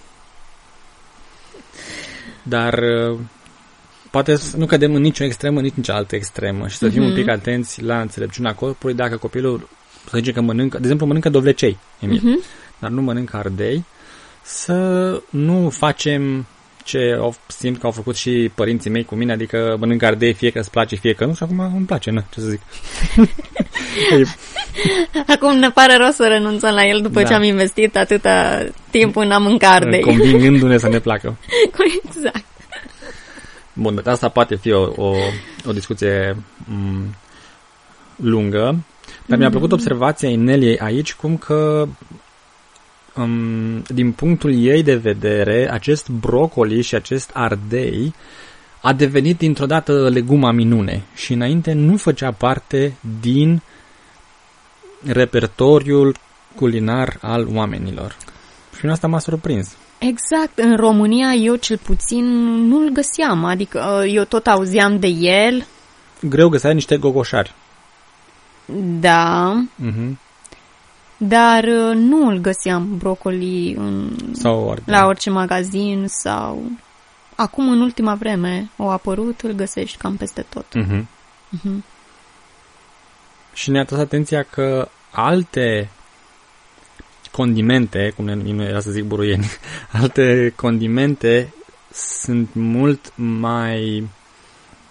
Dar 2.44 2.74
uh, 2.74 3.20
poate 4.14 4.36
să 4.36 4.58
nu 4.58 4.66
cădem 4.66 4.94
în 4.96 5.02
nicio 5.02 5.24
extremă, 5.24 5.62
nici 5.62 5.74
în 5.78 5.84
cealaltă 5.84 6.16
extremă 6.16 6.68
și 6.68 6.78
să 6.78 6.90
fim 6.90 7.02
Mhm. 7.02 7.10
un 7.10 7.16
pic 7.16 7.30
atenți 7.30 7.82
la 7.84 8.02
înțelepciunea 8.02 8.54
corpului 8.54 8.96
dacă 8.96 9.16
copilul, 9.18 9.68
să 10.10 10.18
zicem 10.18 10.34
că 10.34 10.42
mănâncă, 10.42 10.76
de 10.78 10.82
exemplu, 10.82 11.06
mănâncă 11.06 11.30
dovlecei, 11.30 11.78
Emil, 12.00 12.20
Mhm. 12.24 12.44
dar 12.80 12.90
nu 12.90 13.02
mănâncă 13.02 13.38
ardei, 13.38 13.86
să 14.42 14.74
nu 15.30 15.70
facem 15.70 16.46
ce 16.84 17.18
au, 17.20 17.36
simt 17.48 17.80
că 17.80 17.86
au 17.86 17.92
făcut 17.92 18.16
și 18.16 18.52
părinții 18.56 18.90
mei 18.90 19.04
cu 19.04 19.16
mine, 19.16 19.32
adică 19.32 19.76
mănâncă 19.80 20.06
ardei, 20.06 20.34
fie 20.34 20.50
că 20.50 20.60
îți 20.60 20.70
place, 20.72 20.96
fie 20.96 21.14
că 21.14 21.26
nu, 21.26 21.34
și 21.36 21.44
acum 21.44 21.60
îmi 21.60 21.86
place, 21.86 22.12
nu, 22.12 22.24
ce 22.34 22.40
să 22.40 22.48
zic. 22.48 22.60
E- 24.12 24.24
Acum 25.28 25.58
ne 25.58 25.70
pare 25.70 25.96
rău 25.98 26.10
să 26.10 26.28
renunțăm 26.28 26.74
la 26.74 26.86
el 26.88 27.02
după 27.02 27.22
Da. 27.22 27.28
ce 27.28 27.34
am 27.34 27.44
investit 27.44 27.96
atâta 27.96 28.66
timp 28.90 29.16
în 29.16 29.32
a 29.32 29.38
mânca 29.38 29.70
ardei. 29.74 30.02
convingându-ne 30.02 30.78
să 30.78 30.88
ne 30.90 31.00
placă. 31.08 31.38
exact. 32.06 32.46
Bun, 33.74 33.96
dar 33.96 34.14
asta 34.14 34.30
poate 34.30 34.56
fi 34.56 34.72
o, 34.72 34.92
o, 34.96 35.16
o 35.66 35.72
discuție 35.72 36.36
m, 36.66 37.16
lungă, 38.16 38.84
dar 39.26 39.38
mi-a 39.38 39.50
plăcut 39.50 39.72
observația 39.72 40.30
Ineliei 40.30 40.78
aici, 40.78 41.14
cum 41.14 41.38
că 41.38 41.88
um, 43.16 43.82
din 43.82 44.12
punctul 44.12 44.54
ei 44.54 44.84
de 44.84 44.96
vedere, 44.96 45.72
acest 45.72 46.10
brocoli 46.10 46.82
și 46.82 46.96
acest 46.96 47.30
ardei 47.34 48.14
a 48.82 48.94
devenit 48.94 49.38
dintr-o 49.38 49.66
dată 49.66 50.10
leguma 50.10 50.52
minune 50.52 51.04
și 51.16 51.34
înainte 51.34 51.74
nu 51.74 51.98
făcea 51.98 52.32
parte 52.32 52.98
din 53.22 53.62
repertoriul 55.06 56.16
culinar 56.56 57.18
al 57.22 57.48
oamenilor. 57.54 58.18
Și 58.74 58.80
mine 58.82 58.94
asta 58.94 59.08
m-a 59.08 59.20
surprins. 59.20 59.78
Exact. 60.08 60.58
În 60.58 60.76
România 60.76 61.32
eu 61.34 61.56
cel 61.56 61.78
puțin 61.78 62.26
nu-l 62.68 62.90
găseam. 62.90 63.44
Adică 63.46 64.04
eu 64.08 64.24
tot 64.24 64.48
auzeam 64.48 65.00
de 65.00 65.08
el. 65.08 65.66
Greu 66.22 66.50
găseai 66.50 66.74
niște 66.74 66.98
gogoșari. 66.98 67.54
Da. 69.00 69.54
Uh-huh. 69.86 70.12
Dar 71.18 71.64
uh, 71.64 71.96
nu 71.96 72.28
îl 72.28 72.38
găseam 72.38 72.98
brocoli 72.98 73.74
în, 73.74 74.12
Sau 74.32 74.70
ardei. 74.72 74.96
la 74.96 75.06
orice 75.06 75.30
magazin 75.30 76.06
sau... 76.08 76.64
Acum, 77.36 77.70
în 77.70 77.82
ultima 77.82 78.16
vreme, 78.16 78.70
au 78.78 78.90
apărut, 78.90 79.42
îl 79.42 79.52
găsești 79.52 79.98
cam 79.98 80.16
peste 80.16 80.46
tot. 80.50 80.66
Uh-huh. 80.66 81.04
Mhm. 81.50 81.84
Și 83.54 83.70
ne-a 83.72 83.82
atras 83.82 84.00
atenția 84.00 84.44
că 84.44 84.88
alte 85.12 85.90
condimente, 87.36 88.14
cum 88.16 88.26
ne 88.26 88.34
numim 88.34 88.56
noi, 88.56 88.68
era 88.68 88.80
să 88.80 88.92
zic 88.92 89.04
buruieni, 89.04 89.46
alte 90.02 90.54
condimente 90.56 91.54
sunt 91.94 92.50
mult 92.54 93.12
mai 93.16 94.08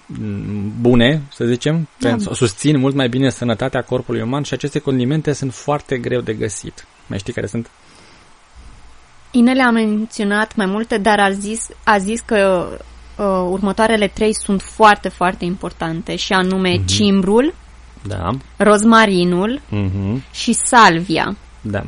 mm, 0.06 0.72
bune, 0.80 1.22
să 1.32 1.44
zicem, 1.44 1.88
Da. 1.98 2.08
pentru- 2.08 2.34
susțin 2.34 2.78
mult 2.78 2.94
mai 2.94 3.08
bine 3.08 3.30
sănătatea 3.30 3.82
corpului 3.82 4.20
uman 4.22 4.42
și 4.42 4.54
aceste 4.54 4.78
condimente 4.78 5.32
sunt 5.32 5.54
foarte 5.54 5.98
greu 5.98 6.20
de 6.20 6.32
găsit. 6.34 6.86
Mai 7.06 7.18
știi 7.18 7.32
care 7.32 7.46
sunt? 7.46 7.70
Inele 9.30 9.62
a 9.62 9.70
menționat 9.70 10.56
mai 10.56 10.66
multe, 10.66 10.98
dar 10.98 11.20
a 11.20 11.30
zis, 11.30 11.68
a 11.84 11.98
zis 11.98 12.20
că 12.20 12.68
uh, 13.18 13.24
următoarele 13.50 14.08
trei 14.08 14.34
sunt 14.34 14.62
foarte, 14.62 15.08
foarte 15.08 15.44
importante 15.44 16.16
și 16.16 16.32
anume 16.32 16.72
Mhm. 16.76 16.86
cimbrul, 16.86 17.54
Da. 18.06 18.28
rozmarinul 18.56 19.60
Uh-huh. 19.70 20.30
și 20.32 20.52
salvia. 20.52 21.36
Da. 21.60 21.82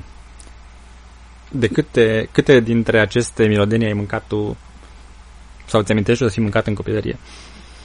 De 1.51 1.67
câte, 1.67 2.29
câte 2.33 2.61
dintre 2.61 3.01
aceste 3.01 3.47
mirodenii 3.47 3.87
ai 3.87 3.93
mâncat 3.93 4.25
tu 4.29 4.57
sau 5.67 5.83
ți 5.83 5.93
amintești 5.93 6.23
să 6.25 6.31
fi 6.31 6.41
mâncat 6.41 6.67
în 6.67 6.75
copilărie? 6.75 7.19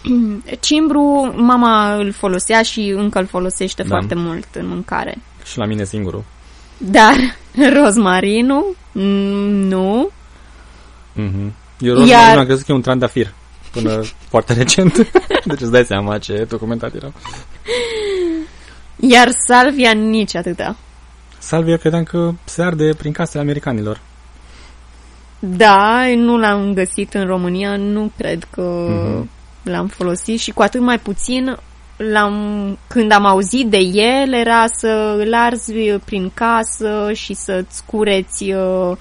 Cimbru, 0.59 1.33
mama 1.35 1.95
îl 1.95 2.11
folosea 2.11 2.61
și 2.61 2.93
încă 2.95 3.19
îl 3.19 3.25
folosește 3.25 3.81
Da. 3.83 3.87
foarte 3.87 4.15
mult 4.15 4.47
în 4.55 4.67
mâncare. 4.67 5.17
Și 5.45 5.57
la 5.57 5.65
mine 5.65 5.83
singurul. 5.83 6.23
Dar 6.77 7.15
rozmarinul, 7.81 8.75
mm, 8.91 9.03
nu. 9.67 10.09
Mm-hmm. 11.15 11.51
Eu 11.79 12.05
Iar... 12.05 12.07
Iar- 12.07 12.37
am 12.37 12.45
crezut 12.45 12.65
că 12.65 12.71
e 12.71 12.75
un 12.75 12.81
trandafir 12.81 13.33
până 13.71 14.01
foarte 14.31 14.53
recent. 14.53 14.93
Deci 15.45 15.61
îți 15.61 15.71
dai 15.71 15.83
seama 15.85 16.17
ce 16.17 16.45
documentat 16.49 16.95
era. 16.95 17.11
Iar 18.95 19.29
salvia 19.47 19.91
nici 19.91 20.35
atâta. 20.35 20.75
Salvia 21.39 21.77
credeam 21.77 22.03
că 22.03 22.31
se 22.43 22.63
arde 22.63 22.93
prin 22.97 23.11
casele 23.11 23.41
americanilor. 23.41 23.99
Da, 25.39 26.05
nu 26.15 26.37
l-am 26.37 26.73
găsit 26.73 27.13
în 27.13 27.25
România, 27.25 27.75
nu 27.75 28.11
cred 28.17 28.47
că 28.51 28.61
Mhm. 28.89 29.29
l-am 29.63 29.87
folosit 29.87 30.39
și 30.39 30.51
cu 30.51 30.61
atât 30.61 30.81
mai 30.81 30.99
puțin 30.99 31.57
l-am, 31.97 32.77
când 32.87 33.11
am 33.11 33.25
auzit 33.25 33.67
de 33.69 33.77
el 33.77 34.33
era 34.33 34.65
să 34.67 35.15
îl 35.17 35.33
arzi 35.33 35.73
prin 36.05 36.31
casă 36.33 37.11
și 37.13 37.33
să-ți 37.33 37.83
cureți 37.85 38.51
uh, 38.51 38.97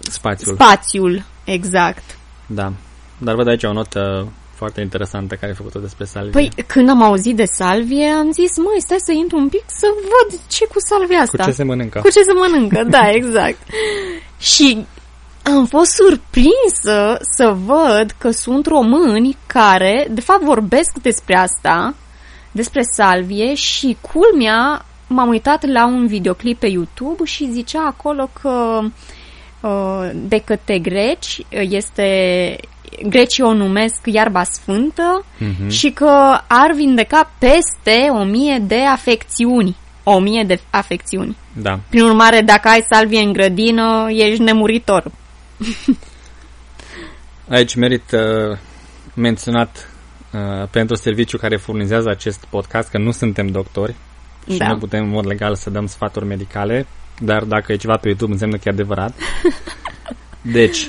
Spațiul. 0.00 0.54
spațiul. 0.54 1.22
Exact. 1.44 2.18
da. 2.46 2.72
Dar 3.18 3.34
văd 3.34 3.48
aici 3.48 3.62
o 3.64 3.72
notă 3.72 4.28
foarte 4.62 4.80
interesantă 4.80 5.34
care 5.34 5.52
e 5.52 5.62
făcută 5.62 5.78
despre 5.78 6.04
salvie. 6.04 6.30
Păi, 6.30 6.64
când 6.66 6.88
am 6.88 7.02
auzit 7.02 7.36
de 7.36 7.44
salvie, 7.44 8.08
am 8.22 8.30
zis, 8.32 8.52
măi, 8.56 8.80
stai 8.86 9.06
să 9.08 9.12
intru 9.12 9.36
un 9.36 9.48
pic 9.48 9.64
să 9.66 9.86
văd 10.12 10.40
ce 10.48 10.64
cu 10.66 10.80
salvia 10.90 11.16
Cu 11.16 11.22
asta. 11.22 11.44
ce 11.44 11.60
se 11.60 11.62
mănâncă? 11.62 11.98
Cu 11.98 12.10
ce 12.16 12.22
se 12.22 12.32
mănâncă, 12.32 12.84
da, 12.96 13.10
exact. 13.10 13.60
și 14.38 14.86
am 15.42 15.66
fost 15.66 15.90
surprinsă 16.00 17.18
să 17.36 17.56
văd 17.64 18.10
că 18.18 18.30
sunt 18.30 18.66
români 18.66 19.36
care, 19.46 20.06
de 20.10 20.20
fapt, 20.20 20.42
vorbesc 20.42 20.92
despre 21.02 21.36
asta, 21.36 21.94
despre 22.52 22.80
salvie 22.96 23.54
și 23.54 23.96
culmea, 24.12 24.84
m-am 25.06 25.28
uitat 25.28 25.66
la 25.66 25.86
un 25.86 26.06
videoclip 26.06 26.58
pe 26.58 26.66
YouTube 26.66 27.24
și 27.24 27.50
zicea 27.50 27.86
acolo 27.86 28.30
că 28.42 28.80
uh, 29.60 30.10
de 30.14 30.38
către 30.44 30.78
greci 30.78 31.46
este 31.48 32.08
grecii 33.08 33.42
o 33.42 33.52
numesc 33.52 33.98
iarba 34.04 34.42
sfântă 34.42 35.24
Mhm. 35.38 35.68
și 35.68 35.90
că 35.90 36.40
ar 36.46 36.72
vindeca 36.74 37.30
peste 37.38 38.06
o 38.10 38.24
mie 38.24 38.58
de 38.66 38.80
afecțiuni. 38.92 39.76
O 40.04 40.18
mie 40.18 40.44
de 40.46 40.60
afecțiuni. 40.70 41.36
Da. 41.52 41.78
Prin 41.88 42.02
urmare, 42.02 42.40
dacă 42.40 42.68
ai 42.68 42.84
salvie 42.90 43.20
în 43.20 43.32
grădină, 43.32 44.06
ești 44.08 44.42
nemuritor. 44.42 45.04
Aici 47.48 47.74
merită 47.74 48.58
menționat 49.14 49.88
uh, 50.32 50.68
pentru 50.70 50.94
serviciu 50.96 51.36
care 51.38 51.56
furnizează 51.56 52.08
acest 52.10 52.44
podcast 52.50 52.88
că 52.88 52.98
nu 52.98 53.10
suntem 53.10 53.46
doctori 53.46 53.94
și 54.50 54.56
Da. 54.58 54.68
nu 54.68 54.78
putem 54.78 55.02
în 55.04 55.10
mod 55.10 55.26
legal 55.26 55.54
să 55.54 55.70
dăm 55.70 55.86
sfaturi 55.86 56.24
medicale, 56.26 56.86
dar 57.18 57.42
dacă 57.44 57.72
e 57.72 57.76
ceva 57.76 57.96
pe 57.96 58.08
YouTube 58.08 58.32
înseamnă 58.32 58.56
că 58.56 58.62
e 58.66 58.70
adevărat. 58.70 59.14
Deci, 60.42 60.88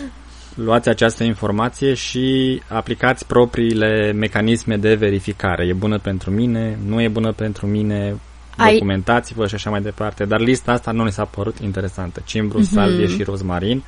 luați 0.56 0.90
această 0.90 1.24
informație 1.24 1.94
și 1.94 2.62
aplicați 2.68 3.26
propriile 3.28 4.12
mecanisme 4.12 4.78
de 4.78 4.96
verificare. 4.96 5.66
E 5.68 5.74
bună 5.74 6.00
pentru 6.00 6.32
mine, 6.32 6.78
nu 6.86 7.02
e 7.02 7.08
bună 7.08 7.32
pentru 7.32 7.68
mine, 7.68 8.16
Ai- 8.58 8.74
documentați-vă 8.74 9.48
și 9.48 9.56
așa 9.56 9.70
mai 9.70 9.82
departe. 9.82 10.26
Dar 10.26 10.40
lista 10.40 10.72
asta 10.72 10.92
nu 10.92 11.04
ne 11.04 11.10
s-a 11.10 11.26
părut 11.26 11.58
interesantă. 11.60 12.22
Cimbru, 12.26 12.58
Mhm. 12.58 12.68
salvie 12.68 13.08
și 13.08 13.24
rozmarin, 13.24 13.84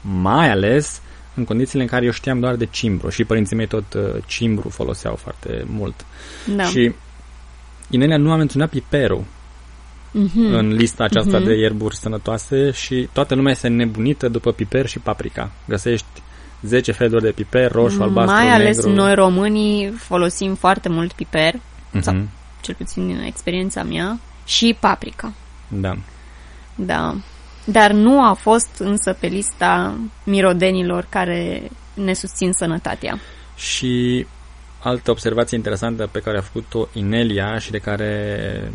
mai 0.00 0.50
ales 0.50 1.00
în 1.34 1.44
condițiile 1.44 1.82
în 1.82 1.88
care 1.88 2.04
eu 2.04 2.10
știam 2.10 2.40
doar 2.40 2.54
de 2.56 2.66
cimbru 2.66 3.08
și 3.08 3.24
părinții 3.24 3.56
mei 3.56 3.66
tot 3.66 3.94
uh, 3.94 4.02
cimbru 4.26 4.68
foloseau 4.68 5.14
foarte 5.14 5.64
mult. 5.66 6.04
Da. 6.56 6.64
Și 6.64 6.92
Inelia 7.90 8.16
nu 8.16 8.32
a 8.32 8.36
menționat 8.36 8.68
piperul 8.68 9.24
Mhm. 10.12 10.52
în 10.54 10.68
lista 10.74 11.04
aceasta 11.04 11.36
Mhm. 11.38 11.46
de 11.46 11.54
ierburi 11.54 11.96
sănătoase 11.96 12.70
și 12.70 13.08
toată 13.12 13.34
lumea 13.34 13.52
este 13.52 13.68
nebunită 13.68 14.28
după 14.28 14.52
piper 14.52 14.86
și 14.86 14.98
paprika. 14.98 15.50
Găsești 15.68 16.06
10 16.62 16.92
feluri 16.92 17.22
de 17.22 17.30
piper, 17.30 17.70
roșu, 17.70 18.02
albastru, 18.02 18.34
Mai 18.36 18.48
ales 18.54 18.76
negru. 18.76 18.92
noi 18.92 19.14
românii 19.14 19.90
folosim 19.90 20.54
foarte 20.54 20.88
mult 20.88 21.12
piper, 21.12 21.54
sau 22.00 22.14
Mhm. 22.14 22.28
cel 22.60 22.74
puțin 22.74 23.16
în 23.18 23.24
experiența 23.24 23.82
mea, 23.82 24.18
și 24.44 24.76
paprika. 24.80 25.32
Da. 25.68 25.96
Da. 26.74 27.14
Dar 27.64 27.90
nu 27.92 28.24
a 28.24 28.32
fost 28.32 28.68
însă 28.78 29.16
pe 29.20 29.26
lista 29.26 29.94
mirodenilor 30.24 31.06
care 31.08 31.70
ne 31.94 32.12
susțin 32.12 32.52
sănătatea. 32.52 33.18
Și 33.56 34.26
altă 34.82 35.10
observație 35.10 35.56
interesantă 35.56 36.08
pe 36.12 36.18
care 36.20 36.38
a 36.38 36.40
făcut-o 36.40 36.88
Inelia 36.92 37.58
și 37.58 37.70
de 37.70 37.78
care 37.78 38.72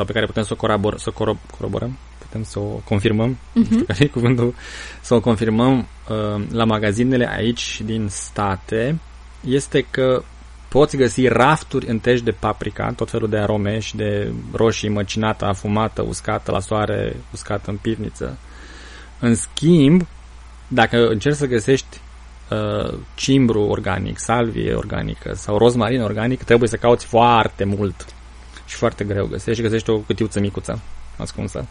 sau 0.00 0.08
pe 0.08 0.14
care 0.14 0.26
putem 0.26 0.42
să 0.42 0.52
o, 0.52 0.56
corabor, 0.56 0.98
să 0.98 1.08
o 1.08 1.12
coro- 1.12 1.40
coroborăm, 1.56 1.98
putem 2.18 2.42
să 2.42 2.58
o 2.58 2.80
confirmăm, 2.84 3.38
nu 3.52 3.64
știu 3.64 3.84
care 3.84 4.04
e 4.04 4.06
cuvântul, 4.06 4.54
să 5.00 5.14
o 5.14 5.20
confirmăm 5.20 5.78
uh, 5.78 6.44
la 6.52 6.64
magazinele 6.64 7.28
aici 7.36 7.80
din 7.84 8.06
state, 8.08 8.98
este 9.46 9.86
că 9.90 10.22
poți 10.68 10.96
găsi 10.96 11.28
rafturi 11.28 11.88
întregi 11.88 12.22
de 12.22 12.30
paprika, 12.30 12.92
tot 12.96 13.10
felul 13.10 13.28
de 13.28 13.38
arome 13.38 13.78
și 13.78 13.96
de 13.96 14.32
roșii 14.52 14.88
măcinată, 14.88 15.44
afumată, 15.44 16.02
uscată 16.02 16.50
la 16.50 16.60
soare, 16.60 17.16
uscată 17.32 17.70
în 17.70 17.76
pivniță. 17.76 18.38
În 19.18 19.34
schimb, 19.34 20.06
dacă 20.68 21.06
încerci 21.06 21.36
să 21.36 21.46
găsești 21.46 22.00
uh, 22.50 22.98
cimbru 23.14 23.60
organic, 23.60 24.18
salvie 24.18 24.74
organică 24.74 25.32
sau 25.34 25.58
rozmarin 25.58 26.02
organic, 26.02 26.42
trebuie 26.42 26.68
să 26.68 26.76
cauți 26.76 27.06
foarte 27.06 27.64
mult 27.64 28.14
și 28.70 28.76
foarte 28.76 29.04
greu 29.04 29.26
găsești 29.26 29.54
și 29.60 29.62
găsești 29.66 29.90
o 29.90 29.98
cutiuță 29.98 30.40
micuță 30.40 30.80
ascunsă. 31.16 31.66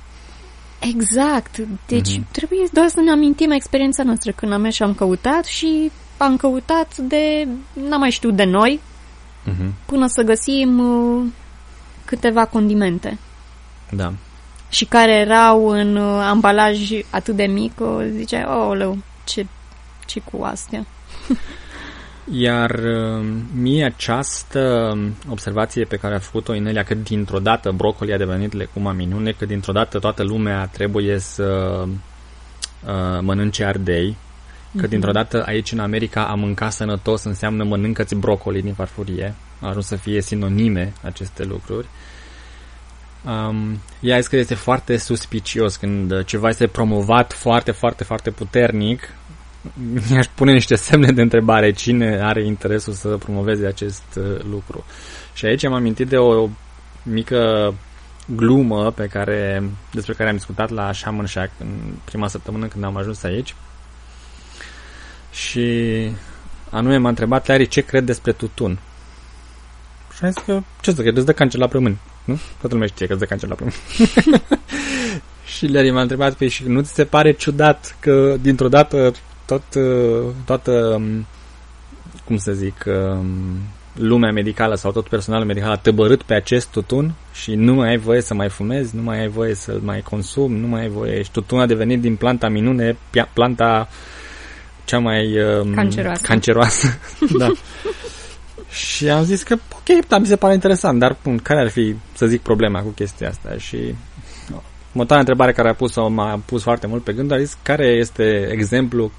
Exact. 0.79 1.57
Deci 1.87 2.17
Mhm. 2.17 2.27
trebuie 2.31 2.67
doar 2.73 2.87
să 2.87 2.99
ne 2.99 3.11
amintim 3.11 3.51
experiența 3.51 4.03
noastră 4.03 4.31
când 4.31 4.51
am 4.51 4.61
mers 4.61 4.75
și 4.75 4.83
am 4.83 4.93
căutat 4.93 5.45
și 5.45 5.91
am 6.17 6.37
căutat 6.37 6.97
de, 6.97 7.47
n-am 7.73 7.99
mai 7.99 8.09
știut 8.09 8.35
de 8.35 8.43
noi, 8.43 8.79
Uh-huh. 9.47 9.71
până 9.85 10.07
să 10.07 10.21
găsim 10.21 10.79
uh, 10.79 11.25
câteva 12.05 12.45
condimente. 12.45 13.17
Da. 13.91 14.13
Și 14.69 14.85
care 14.85 15.11
erau 15.11 15.67
în 15.67 15.95
uh, 15.95 16.21
ambalaj 16.29 16.89
atât 17.09 17.35
de 17.35 17.43
mic, 17.43 17.79
uh, 17.79 18.07
ziceai, 18.15 18.43
oh, 18.43 18.77
leu, 18.77 18.97
ce, 19.23 19.45
ce 20.05 20.19
cu 20.31 20.43
astea? 20.43 20.85
Iar 22.31 22.71
uh, 22.71 23.25
mie 23.53 23.85
această 23.85 24.93
observație 25.29 25.83
pe 25.83 25.97
care 25.97 26.15
a 26.15 26.19
făcut-o 26.19 26.53
Inelia, 26.53 26.83
că 26.83 26.95
dintr-o 26.95 27.39
dată 27.39 27.71
brocoli 27.71 28.13
a 28.13 28.17
devenit 28.17 28.53
lecuma 28.53 28.91
minune, 28.91 29.31
că 29.31 29.45
dintr-o 29.45 29.71
dată 29.71 29.99
toată 29.99 30.23
lumea 30.23 30.65
trebuie 30.65 31.19
să 31.19 31.83
uh, 31.85 33.19
mănânce 33.21 33.63
ardei, 33.63 34.15
că 34.77 34.87
dintr-o 34.87 35.11
dată 35.11 35.43
aici 35.45 35.71
în 35.71 35.79
America 35.79 36.25
a 36.27 36.33
mânca 36.33 36.69
sănătos 36.69 37.23
înseamnă 37.23 37.63
mănâncă-ți 37.63 38.15
brocoli 38.15 38.61
din 38.61 38.73
farfurie. 38.73 39.35
A 39.61 39.67
ajuns 39.67 39.85
să 39.85 39.95
fie 39.95 40.21
sinonime 40.21 40.93
aceste 41.03 41.43
lucruri. 41.43 41.87
Um, 43.25 43.79
ea 43.99 44.15
a 44.15 44.19
zis 44.19 44.27
că 44.27 44.35
este 44.35 44.55
foarte 44.55 44.97
suspicios 44.97 45.75
când 45.75 46.23
ceva 46.23 46.49
este 46.49 46.67
promovat 46.67 47.33
foarte, 47.33 47.71
foarte, 47.71 48.03
foarte 48.03 48.31
puternic. 48.31 49.13
Mi-aș 50.09 50.25
pune 50.35 50.51
niște 50.51 50.75
semne 50.75 51.11
de 51.11 51.21
întrebare 51.21 51.71
cine 51.71 52.19
are 52.21 52.45
interesul 52.45 52.93
să 52.93 53.07
promoveze 53.07 53.65
acest 53.65 54.03
uh, 54.17 54.39
lucru. 54.49 54.85
Și 55.33 55.45
aici 55.45 55.65
am 55.65 55.73
amintit 55.73 56.07
de 56.07 56.17
o 56.17 56.49
mică 57.03 57.73
glumă 58.35 58.91
pe 58.91 59.07
care, 59.07 59.63
despre 59.91 60.13
care 60.13 60.29
am 60.29 60.35
discutat 60.35 60.69
la 60.69 60.93
Shaman 60.93 61.25
Shack 61.25 61.51
în 61.59 61.67
prima 62.03 62.27
săptămână 62.27 62.67
când 62.67 62.83
am 62.83 62.97
ajuns 62.97 63.23
aici. 63.23 63.55
Și 65.31 66.09
anume 66.69 66.97
m-a 66.97 67.09
întrebat 67.09 67.47
Larry 67.47 67.67
ce 67.67 67.81
cred 67.81 68.03
despre 68.03 68.31
tutun. 68.31 68.79
Și 70.15 70.23
am 70.25 70.31
zis 70.31 70.43
că, 70.43 70.61
ce 70.81 70.91
să 70.91 71.01
cred, 71.01 71.17
îți 71.17 71.25
dă 71.25 71.33
cancer 71.33 71.59
la 71.59 71.67
plămâni. 71.67 71.99
Nu? 72.23 72.39
Toată 72.59 72.67
lumea 72.69 72.87
știe 72.87 73.05
că 73.05 73.11
îți 73.11 73.21
dă 73.21 73.27
cancer 73.27 73.49
la 73.49 73.55
plămâni. 73.55 73.77
și 75.55 75.67
Larry 75.67 75.91
m-a 75.91 76.01
întrebat, 76.01 76.33
păi 76.33 76.49
și 76.49 76.63
nu 76.67 76.81
ți 76.81 76.93
se 76.93 77.05
pare 77.05 77.31
ciudat 77.31 77.95
că 77.99 78.35
dintr-o 78.41 78.67
dată 78.67 79.13
tot, 79.49 79.63
uh, 79.75 80.33
toată, 80.45 80.71
um, 80.71 81.25
cum 82.25 82.37
să 82.37 82.51
zic, 82.51 82.85
um, 82.87 83.27
lumea 83.93 84.31
medicală 84.31 84.75
sau 84.75 84.91
tot 84.91 85.07
personalul 85.07 85.45
medical 85.45 85.71
a 85.71 85.75
tăbărât 85.75 86.23
pe 86.23 86.33
acest 86.33 86.67
tutun 86.71 87.13
și 87.33 87.55
nu 87.55 87.73
mai 87.73 87.89
ai 87.89 87.97
voie 87.97 88.21
să 88.21 88.33
mai 88.33 88.49
fumezi, 88.49 88.95
nu 88.95 89.01
mai 89.01 89.19
ai 89.19 89.27
voie 89.27 89.53
să 89.53 89.77
mai 89.81 90.01
consumi, 90.01 90.59
nu 90.59 90.67
mai 90.67 90.81
ai 90.81 90.89
voie. 90.89 91.21
Și 91.21 91.31
tutunul 91.31 91.63
a 91.63 91.67
devenit 91.67 92.01
din 92.01 92.15
planta 92.15 92.49
minune 92.49 92.91
pia- 92.93 93.33
planta 93.33 93.89
cea 94.85 94.99
mai 94.99 95.41
um, 95.41 95.73
Canceroasă. 95.73 96.21
canceroasă. 96.25 96.87
da. 97.39 97.51
și 98.69 99.09
am 99.09 99.23
zis 99.23 99.43
că, 99.43 99.53
ok, 99.53 100.05
da, 100.07 100.17
mi 100.17 100.25
se 100.25 100.35
pare 100.35 100.53
interesant, 100.53 100.99
dar 100.99 101.17
pun, 101.21 101.37
care 101.37 101.59
ar 101.59 101.69
fi, 101.69 101.95
să 102.13 102.25
zic, 102.25 102.41
problema 102.41 102.81
cu 102.81 102.89
chestia 102.89 103.29
asta? 103.29 103.55
Și 103.57 103.77
următoarea 104.89 105.19
întrebare 105.19 105.51
care 105.51 105.69
a 105.69 105.73
pus-o 105.73 106.07
m-a 106.07 106.41
pus 106.45 106.61
foarte 106.63 106.87
mult 106.87 107.03
pe 107.03 107.13
gând, 107.13 107.31
a 107.31 107.39
zis 107.39 107.57
care 107.63 107.87
este 107.87 108.49
exemplu 108.51 109.03
m, 109.05 109.11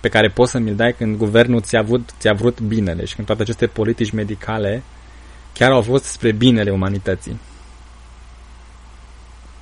pe 0.00 0.08
care 0.08 0.28
poți 0.28 0.50
să 0.50 0.58
mi-l 0.58 0.74
dai 0.74 0.94
când 0.98 1.16
guvernul 1.16 1.60
ți-a, 1.60 1.78
avut, 1.78 2.10
ți-a 2.18 2.32
vrut 2.32 2.60
binele 2.60 3.04
și 3.04 3.14
când 3.14 3.26
toate 3.26 3.42
aceste 3.42 3.66
politici 3.66 4.10
medicale 4.10 4.82
chiar 5.52 5.70
au 5.70 5.80
fost 5.82 6.04
spre 6.04 6.32
binele 6.32 6.70
umanității. 6.70 7.38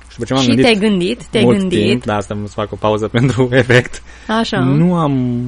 Și 0.07 0.13
după 0.17 0.25
ce 0.25 0.33
m-am 0.33 0.41
și 0.41 0.47
gândit 0.47 0.65
te-ai 0.65 0.89
gândit, 0.89 1.25
te-ai 1.25 1.43
mult 1.43 1.57
gândit, 1.57 1.87
timp, 1.87 2.05
da, 2.05 2.15
asta 2.15 2.37
să 2.45 2.53
fac 2.53 2.71
o 2.71 2.75
pauză 2.75 3.07
pentru 3.17 3.49
efect, 3.51 4.03
așa, 4.27 4.59
nu 4.59 4.95
am 4.95 5.43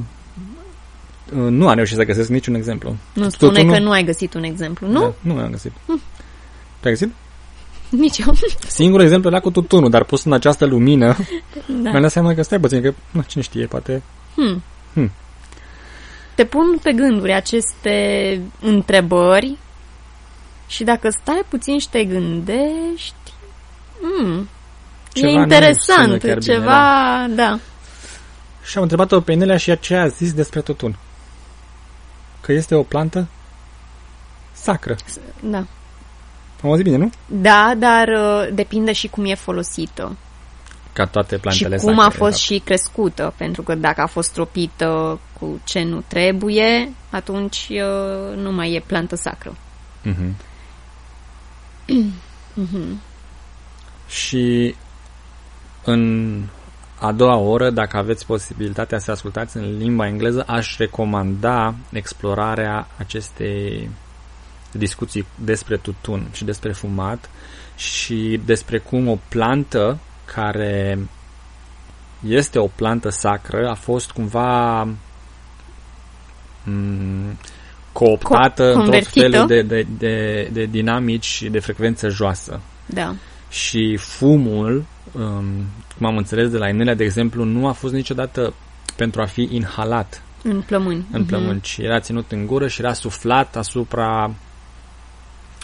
nu 1.31 1.67
am 1.67 1.75
reușit 1.75 1.95
să 1.95 2.03
găsesc 2.03 2.29
niciun 2.29 2.55
exemplu. 2.55 2.95
nu 3.13 3.29
spune 3.29 3.51
Tutunul- 3.51 3.73
că 3.73 3.79
nu 3.79 3.91
ai 3.91 4.03
găsit 4.03 4.33
un 4.33 4.43
exemplu, 4.43 4.87
nu? 4.87 4.99
Da, 4.99 5.13
nu 5.21 5.37
am 5.37 5.51
găsit. 5.51 5.71
Te-ai 6.79 6.93
găsit? 6.93 7.13
Nici 7.89 8.17
eu. 8.17 8.33
Singurul 8.67 9.03
exemplu 9.05 9.29
era 9.29 9.39
cu 9.39 9.51
tutunul, 9.51 9.89
dar 9.89 10.03
pus 10.03 10.23
în 10.23 10.33
această 10.33 10.65
lumină, 10.65 11.15
da. 11.83 11.89
mi-am 11.89 12.01
dat 12.01 12.11
seama 12.11 12.33
că 12.33 12.41
stai 12.41 12.59
puțin, 12.59 12.81
că 12.81 12.93
nu, 13.11 13.23
cine 13.27 13.43
știe, 13.43 13.65
poate... 13.65 14.01
Hmm. 14.35 14.63
Hmm. 14.93 15.11
Te 16.35 16.45
pun 16.45 16.79
pe 16.83 16.91
gânduri 16.91 17.33
aceste 17.33 18.41
întrebări 18.61 19.57
și 20.67 20.83
dacă 20.83 21.09
stai 21.09 21.43
puțin 21.49 21.79
și 21.79 21.89
te 21.89 22.03
gândești, 22.03 23.33
hmm, 24.01 24.49
Ceva 25.13 25.27
e 25.27 25.33
nu 25.33 25.41
interesant, 25.41 26.03
sună 26.03 26.17
chiar 26.17 26.37
bine, 26.37 26.53
ceva, 26.53 27.27
da. 27.29 27.59
Și 28.63 28.77
am 28.77 28.81
întrebat-o 28.83 29.21
pe 29.21 29.31
Inelia 29.31 29.57
și 29.57 29.79
ce 29.79 29.95
a 29.95 30.07
zis 30.07 30.33
despre 30.33 30.61
tutun. 30.61 30.97
Că 32.41 32.51
este 32.51 32.75
o 32.75 32.83
plantă 32.83 33.27
sacră. 34.51 34.95
da. 35.39 35.65
Am 36.63 36.69
auzit 36.69 36.83
bine, 36.83 36.97
nu? 36.97 37.09
Da, 37.25 37.73
dar 37.77 38.07
uh, 38.07 38.47
depinde 38.53 38.91
și 38.91 39.07
cum 39.07 39.25
e 39.25 39.35
folosită 39.35 40.15
Ca 40.93 41.05
toate 41.05 41.35
și 41.35 41.41
plantele 41.41 41.77
cum 41.77 41.95
sacre. 41.95 42.05
a 42.05 42.09
fost 42.09 42.31
da. 42.31 42.37
și 42.37 42.61
crescută, 42.65 43.33
pentru 43.37 43.61
că 43.61 43.75
dacă 43.75 44.01
a 44.01 44.05
fost 44.07 44.33
tropită 44.33 45.19
cu 45.39 45.61
ce 45.63 45.83
nu 45.83 46.03
trebuie, 46.07 46.93
atunci 47.09 47.67
uh, 47.69 48.35
nu 48.35 48.51
mai 48.51 48.73
e 48.73 48.83
plantă 48.85 49.15
sacră. 49.15 49.55
Mhm. 50.03 50.35
Mhm. 52.53 53.01
Și 54.07 54.75
în 55.83 56.43
a 56.99 57.11
doua 57.11 57.35
oră, 57.35 57.69
dacă 57.69 57.97
aveți 57.97 58.25
posibilitatea 58.25 58.99
să 58.99 59.11
ascultați 59.11 59.57
în 59.57 59.77
limba 59.77 60.07
engleză, 60.07 60.43
aș 60.47 60.77
recomanda 60.77 61.75
explorarea 61.91 62.87
acestei 62.97 63.89
discuții 64.71 65.25
despre 65.35 65.77
tutun 65.77 66.27
și 66.31 66.43
despre 66.43 66.71
fumat 66.71 67.29
și 67.75 68.41
despre 68.45 68.77
cum 68.77 69.07
o 69.07 69.17
plantă 69.29 69.97
care 70.33 70.99
este 72.27 72.59
o 72.59 72.67
plantă 72.67 73.09
sacră 73.09 73.69
a 73.69 73.73
fost 73.73 74.11
cumva 74.11 74.81
m, 76.63 77.37
cooptată 77.91 78.63
Co- 78.63 78.73
în 78.73 78.73
tot 78.73 78.83
convertită. 78.83 79.29
felul 79.29 79.47
de, 79.47 79.61
de, 79.61 79.85
de, 79.97 80.49
de 80.51 80.63
dinamici 80.65 81.25
și 81.25 81.49
de 81.49 81.59
frecvență 81.59 82.09
joasă 82.09 82.59
Da. 82.85 83.15
și 83.49 83.97
fumul, 83.99 84.85
um, 85.11 85.43
cum 85.97 86.05
am 86.07 86.17
înțeles 86.17 86.49
de 86.49 86.57
la 86.57 86.67
Inelia, 86.69 86.93
de 86.93 87.03
exemplu, 87.03 87.43
nu 87.43 87.67
a 87.67 87.71
fost 87.71 87.93
niciodată 87.93 88.53
pentru 88.95 89.21
a 89.21 89.25
fi 89.25 89.47
inhalat 89.51 90.21
În 90.43 90.61
plămâni. 90.61 91.05
în 91.11 91.25
plămâni, 91.25 91.61
ci 91.61 91.77
era 91.77 91.99
ținut 91.99 92.31
în 92.31 92.45
gură 92.45 92.67
și 92.67 92.81
era 92.81 92.93
suflat 92.93 93.55
asupra 93.55 94.33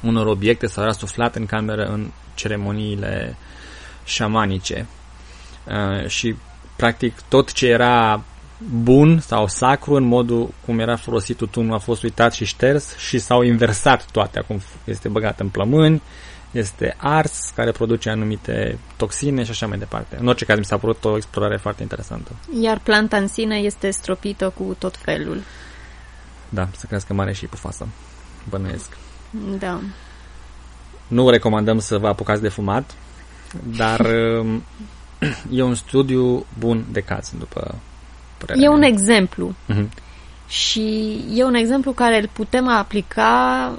unor 0.04 0.26
obiecte 0.28 0.66
sau 0.68 0.84
era 0.84 0.92
suflat 0.92 1.36
în 1.36 1.46
cameră 1.46 1.84
în 1.84 2.08
ceremoniile 2.34 3.36
șamanice. 4.06 4.86
Uh, 5.68 6.08
și 6.08 6.36
practic 6.76 7.22
tot 7.28 7.52
ce 7.52 7.68
era 7.68 8.24
bun 8.58 9.20
sau 9.20 9.48
sacru 9.48 9.94
în 9.94 10.04
modul 10.04 10.54
cum 10.66 10.80
era 10.80 10.96
folosit 10.96 11.38
tutunul 11.38 11.74
a 11.74 11.78
fost 11.78 12.04
uitat 12.04 12.34
și 12.34 12.46
șters 12.46 12.98
și 12.98 13.18
s-au 13.18 13.42
inversat 13.42 14.06
toate. 14.12 14.40
Acum 14.40 14.62
este 14.84 15.08
băgat 15.08 15.40
în 15.40 15.50
plămâni, 15.50 16.02
este 16.52 16.96
ars, 16.98 17.52
care 17.56 17.72
produce 17.72 18.10
anumite 18.10 18.80
toxine 18.96 19.44
și 19.44 19.52
așa 19.52 19.68
mai 19.68 19.78
departe. 19.78 20.18
În 20.20 20.28
orice 20.28 20.46
caz, 20.46 20.58
mi 20.58 20.66
s-a 20.66 20.78
părut 20.78 21.06
o 21.06 21.16
explorare 21.16 21.58
foarte 21.58 21.82
interesantă. 21.82 22.32
Iar 22.62 22.80
planta 22.80 23.18
în 23.18 23.28
sine 23.28 23.56
este 23.56 23.90
stropită 23.90 24.54
cu 24.58 24.76
tot 24.80 24.98
felul. 24.98 25.42
Da, 26.50 26.68
să 26.78 26.86
crească 26.86 27.14
mare 27.14 27.34
și 27.34 27.46
pufasă. 27.46 27.88
Bănuiesc. 28.50 28.98
Da. 29.60 29.80
Nu 31.08 31.30
recomandăm 31.30 31.80
să 31.80 31.98
vă 31.98 32.08
apucați 32.08 32.42
de 32.42 32.50
fumat, 32.50 32.94
dar 33.78 34.00
um, 34.40 34.64
e 35.52 35.62
un 35.62 35.76
studiu 35.76 36.46
bun 36.60 36.86
de 36.92 37.00
caz, 37.02 37.32
după 37.40 37.76
părerea 38.38 38.64
E 38.64 38.70
un 38.70 38.80
mea. 38.80 38.88
exemplu. 38.88 39.56
Mhm. 39.66 39.90
Și 40.48 41.18
e 41.34 41.44
un 41.44 41.54
exemplu 41.54 41.92
care 41.92 42.22
îl 42.22 42.30
putem 42.34 42.68
aplica 42.68 43.72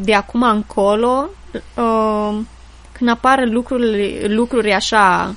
de 0.00 0.14
acum 0.14 0.42
încolo 0.42 1.28
uh, 1.52 2.38
când 2.92 3.10
apar 3.10 3.44
lucruri, 3.48 4.34
lucruri 4.34 4.72
așa 4.72 5.34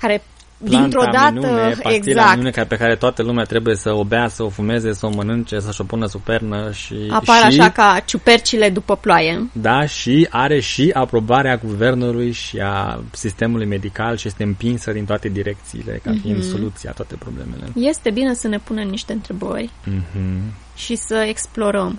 care 0.00 0.12
Planta 0.12 0.29
dintr-o 0.62 1.02
dată 1.12 1.32
minune, 1.32 1.60
pastila 1.68 1.90
exact 1.94 2.30
minune 2.30 2.50
care- 2.50 2.66
pe 2.66 2.76
care 2.76 2.96
toată 2.96 3.22
lumea 3.22 3.44
trebuie 3.44 3.76
să 3.76 3.92
o 3.92 4.04
bea, 4.04 4.28
să 4.28 4.42
o 4.42 4.48
fumeze, 4.48 4.92
să 4.92 5.06
o 5.06 5.10
mănânce, 5.14 5.60
să-și 5.60 5.80
o 5.80 5.84
pună 5.84 6.06
sub 6.06 6.20
pernă 6.20 6.72
și... 6.72 6.94
apar 7.10 7.36
și, 7.52 7.60
așa 7.60 7.70
ca 7.70 8.00
ciupercile 8.04 8.70
după 8.70 8.96
ploaie. 8.96 9.48
Da, 9.52 9.86
și 9.86 10.26
are 10.30 10.60
și 10.60 10.90
aprobarea 10.94 11.56
guvernului 11.56 12.32
și 12.32 12.58
a 12.62 13.00
sistemului 13.12 13.66
medical 13.66 14.16
și 14.16 14.26
este 14.26 14.42
împinsă 14.42 14.92
din 14.92 15.04
toate 15.04 15.28
direcțiile 15.28 16.00
ca 16.04 16.12
fiind 16.20 16.38
Mhm. 16.38 16.48
soluția 16.50 16.90
toate 16.90 17.14
problemele. 17.14 17.64
Este 17.74 18.10
bine 18.10 18.34
să 18.34 18.48
ne 18.48 18.58
punem 18.58 18.88
niște 18.88 19.12
întrebări 19.12 19.70
Mhm. 19.84 20.52
și 20.76 20.94
să 20.96 21.14
explorăm. 21.28 21.98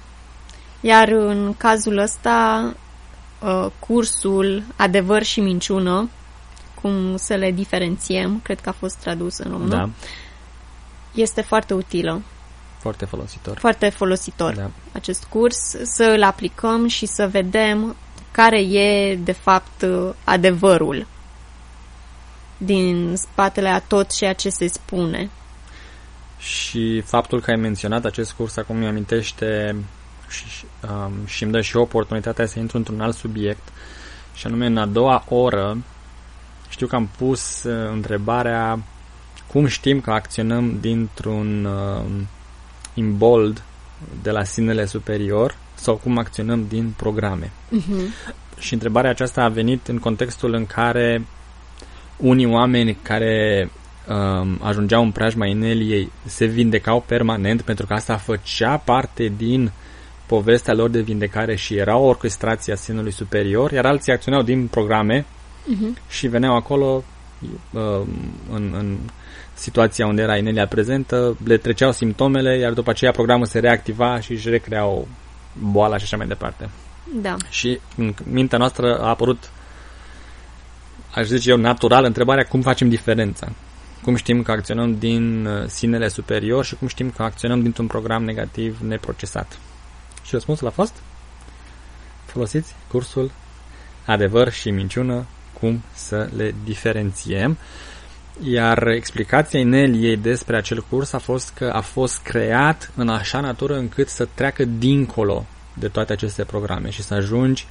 Iar 0.82 1.08
în 1.10 1.54
cazul 1.58 1.98
ăsta, 1.98 2.74
uh, 3.40 3.66
cursul 3.80 4.64
Adevăr 4.76 5.24
și 5.24 5.40
Minciună, 5.40 6.10
cum 6.82 7.18
să 7.18 7.36
le 7.36 7.52
diferențiem, 7.52 8.40
cred 8.44 8.60
că 8.60 8.70
a 8.70 8.72
fost 8.72 8.96
tradus 8.96 9.38
în 9.38 9.52
română, 9.52 9.76
Da, 9.76 9.90
este 11.14 11.42
foarte 11.42 11.74
utilă, 11.74 12.22
foarte 12.80 13.06
folositor. 13.06 13.58
foarte 13.58 13.90
folositor 13.90 14.56
Da. 14.56 14.70
acest 14.92 15.24
curs, 15.24 15.58
să 15.84 16.04
îl 16.04 16.24
aplicăm 16.24 16.88
și 16.88 17.06
să 17.06 17.28
vedem 17.28 17.96
care 18.32 18.60
e, 18.62 19.16
de 19.16 19.32
fapt, 19.32 19.82
uh, 19.82 20.10
adevărul 20.24 21.08
din 22.58 23.16
spatele 23.16 23.70
a 23.70 23.80
tot 23.80 24.16
ceea 24.16 24.34
ce 24.34 24.50
se 24.50 24.68
spune. 24.68 25.30
Și 26.38 27.02
faptul 27.02 27.42
că 27.42 27.52
ai 27.52 27.58
menționat 27.58 28.06
acest 28.06 28.32
curs 28.32 28.58
acum 28.58 28.78
mi 28.78 28.86
amintește 28.86 29.76
și, 30.30 30.46
um, 30.90 31.26
și 31.26 31.44
îmi 31.44 31.52
dă 31.52 31.62
și 31.62 31.76
oportunitatea 31.78 32.46
să 32.46 32.60
intru 32.60 32.78
într-un 32.78 33.02
alt 33.02 33.16
subiect 33.16 33.68
și 34.34 34.48
anume 34.48 34.66
în 34.66 34.78
a 34.78 34.86
doua 34.86 35.24
oră 35.30 35.78
știu 36.82 36.94
că 36.94 37.00
am 37.02 37.10
pus 37.18 37.64
uh, 37.64 37.90
întrebarea 37.92 38.80
cum 39.48 39.66
știm 39.66 40.02
că 40.02 40.12
acționăm 40.12 40.78
dintr-un 40.80 41.66
uh, 41.66 42.06
imbold 42.94 43.64
de 44.22 44.32
la 44.32 44.44
sinele 44.44 44.86
superior 44.86 45.56
sau 45.74 45.96
cum 45.96 46.18
acționăm 46.18 46.66
din 46.70 46.94
programe. 46.98 47.52
Uh-huh. 47.78 48.34
Și 48.60 48.74
întrebarea 48.74 49.10
aceasta 49.10 49.44
a 49.44 49.50
venit 49.50 49.88
în 49.88 49.98
contextul 49.98 50.54
în 50.54 50.66
care 50.66 51.26
unii 52.18 52.46
oameni 52.46 52.98
care 53.02 53.70
um, 54.08 54.60
ajungeau 54.62 55.04
în 55.04 55.12
preajma 55.12 55.46
Ineliei 55.46 56.12
se 56.26 56.46
vindecau 56.46 57.04
permanent 57.08 57.62
pentru 57.62 57.86
că 57.86 57.94
asta 57.94 58.18
făcea 58.18 58.78
parte 58.78 59.34
din 59.38 59.72
povestea 60.26 60.74
lor 60.74 60.90
de 60.90 61.02
vindecare 61.02 61.56
și 61.56 61.76
era 61.76 61.98
o 61.98 62.08
orchestrație 62.08 62.74
a 62.74 62.76
sinului 62.76 63.12
superior, 63.12 63.72
iar 63.72 63.86
alții 63.86 64.12
acționau 64.12 64.42
din 64.42 64.68
programe 64.68 65.26
Uh-huh. 65.62 66.10
și 66.10 66.28
veneau 66.28 66.56
acolo 66.56 67.04
um, 67.72 68.08
în, 68.52 68.74
în 68.78 68.98
situația 69.54 70.08
unde 70.08 70.22
era 70.22 70.38
Inelia 70.38 70.68
prezentă, 70.68 71.38
le 71.44 71.58
treceau 71.58 71.92
simptomele, 71.92 72.58
iar 72.58 72.74
după 72.74 72.90
aceea 72.90 73.12
programul 73.12 73.46
se 73.46 73.60
reactiva 73.60 74.20
și 74.20 74.32
își 74.32 74.50
recreau 74.50 75.08
boala 75.60 75.98
și 75.98 76.04
așa 76.04 76.18
mai 76.18 76.28
departe. 76.28 76.70
Da. 77.22 77.36
Și 77.50 77.80
în 77.98 78.14
mintea 78.24 78.58
noastră 78.58 79.00
a 79.00 79.08
apărut, 79.08 79.52
aș 81.14 81.26
zice 81.26 81.50
eu, 81.50 81.58
natural 81.58 82.04
întrebarea 82.04 82.44
cum 82.44 82.62
facem 82.62 82.90
diferența. 82.90 83.52
Cum 84.02 84.16
știm 84.16 84.42
că 84.42 84.52
acționăm 84.52 84.98
din 84.98 85.46
uh, 85.46 85.68
sinele 85.68 86.08
superior 86.08 86.66
și 86.66 86.76
cum 86.76 86.88
știm 86.88 87.10
că 87.10 87.24
acționăm 87.24 87.62
dintr-un 87.62 87.88
program 87.88 88.24
negativ 88.24 88.80
neprocesat. 88.80 89.60
Și 90.24 90.32
răspunsul 90.32 90.68
a 90.68 90.70
fost? 90.70 90.94
Folosiți 92.26 92.76
cursul 92.88 93.32
Adevăr 94.06 94.52
și 94.52 94.70
minciună, 94.70 95.26
cum 95.60 95.84
să 95.94 96.30
le 96.36 96.56
diferențiem. 96.64 97.58
Iar 98.44 98.88
explicația 98.88 99.60
Ineliei 99.60 100.18
despre 100.18 100.58
acel 100.58 100.86
curs 100.90 101.14
a 101.14 101.18
fost 101.18 101.54
că 101.54 101.72
a 101.74 101.82
fost 101.82 102.22
creat 102.22 102.92
în 102.96 103.10
așa 103.10 103.40
natură 103.40 103.78
încât 103.78 104.08
să 104.08 104.28
treacă 104.34 104.66
dincolo 104.66 105.46
de 105.74 105.88
toate 105.88 106.14
aceste 106.14 106.44
programe 106.44 106.90
și 106.90 107.02
să 107.04 107.14
ajungi 107.14 107.68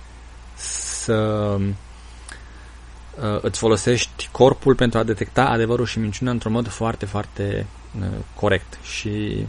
să 0.57 1.57
uh, 1.59 3.38
îți 3.40 3.59
folosești 3.59 4.29
corpul 4.33 4.75
pentru 4.75 4.99
a 4.99 5.03
detecta 5.03 5.45
adevărul 5.45 5.87
și 5.87 5.99
minciuna 5.99 6.31
într-un 6.31 6.53
mod 6.53 6.69
foarte, 6.69 7.07
foarte 7.07 7.66
uh, 8.01 8.07
corect. 8.35 8.79
Și 8.83 9.47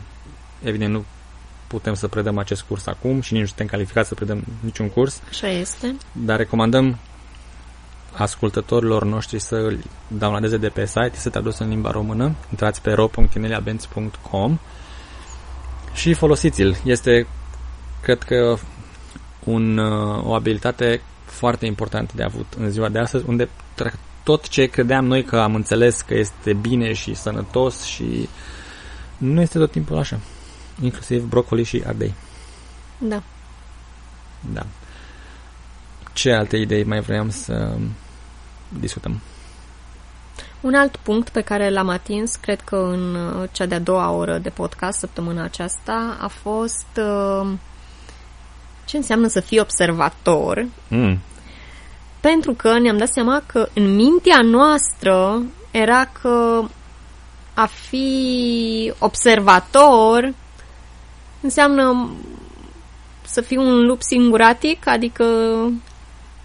evident 0.63 0.94
nu 0.94 1.06
putem 1.67 1.94
să 1.94 2.08
predăm 2.08 2.38
acest 2.38 2.62
curs 2.62 2.88
acum 2.88 3.22
și 3.22 3.32
nici 3.34 3.41
nu 3.41 3.48
suntem 3.48 3.65
calificați 3.65 4.08
să 4.08 4.15
predăm 4.15 4.44
niciun 4.60 4.89
curs, 4.89 5.22
Așa 5.30 5.48
este. 5.48 5.96
dar 6.12 6.38
recomandăm 6.38 6.98
ascultătorilor 8.13 9.04
noștri 9.04 9.39
să 9.39 9.56
îl 9.56 9.80
downloadeze 10.08 10.58
de 10.58 10.69
pe 10.69 10.86
site, 10.86 11.12
este 11.13 11.30
tradus 11.30 11.58
în 11.58 11.69
limba 11.69 11.91
română. 11.91 12.36
Intrați 12.50 12.82
pe 12.82 12.91
ro.ineliabenz.com 12.91 14.60
și 15.93 16.13
folosiți-l. 16.13 16.78
Este, 16.84 17.28
cred 18.02 18.24
că, 18.24 18.58
un, 19.43 19.78
uh, 19.78 20.26
o 20.26 20.34
abilitate 20.34 21.02
foarte 21.26 21.65
importantă 21.65 22.13
de 22.15 22.24
avut 22.24 22.54
în 22.58 22.69
ziua 22.69 22.89
de 22.89 23.00
astăzi, 23.00 23.24
unde 23.28 23.45
tra- 23.45 24.00
tot 24.24 24.47
ce 24.47 24.65
credeam 24.65 25.06
noi 25.06 25.24
că 25.24 25.39
am 25.39 25.56
înțeles 25.56 26.02
că 26.02 26.13
este 26.13 26.54
bine 26.54 26.93
și 26.93 27.13
sănătos 27.13 27.84
și 27.84 28.30
nu 29.17 29.41
este 29.41 29.58
tot 29.58 29.71
timpul 29.71 29.97
așa. 29.97 30.19
Inclusiv 30.82 31.24
brocoli 31.24 31.63
și 31.63 31.84
ardei. 31.86 32.13
Da. 32.97 33.24
Da. 34.54 34.65
Ce 36.13 36.32
alte 36.32 36.58
idei 36.58 36.84
mai 36.84 37.00
vreau 37.00 37.30
să 37.30 37.76
discutăm? 38.80 39.21
Un 40.62 40.74
alt 40.74 40.95
punct 40.95 41.30
pe 41.30 41.41
care 41.41 41.69
l-am 41.69 41.89
atins, 41.89 42.36
cred 42.36 42.62
că 42.62 42.76
în 42.76 43.15
uh, 43.15 43.50
cea 43.52 43.65
de-a 43.65 43.80
doua 43.80 44.12
oră 44.12 44.38
de 44.38 44.50
podcast 44.50 45.00
săptămâna 45.00 45.43
aceasta, 45.43 46.17
a 46.21 46.28
fost 46.28 46.88
uh, 46.97 47.50
ce 48.86 48.97
înseamnă 48.97 49.28
să 49.28 49.39
fii 49.39 49.60
observator, 49.60 50.67
Mm. 50.88 51.19
pentru 52.19 52.54
că 52.54 52.80
ne-am 52.80 52.97
dat 52.97 53.10
seama 53.10 53.43
că 53.45 53.67
în 53.74 53.95
mintea 53.95 54.41
noastră 54.41 55.41
era 55.71 56.06
că 56.21 56.63
a 57.54 57.65
fi 57.65 58.93
observator 59.00 60.34
înseamnă 61.41 62.10
să 63.21 63.41
fii 63.41 63.58
un 63.58 63.86
lup 63.86 64.02
singuratic, 64.02 64.88
adică 64.88 65.26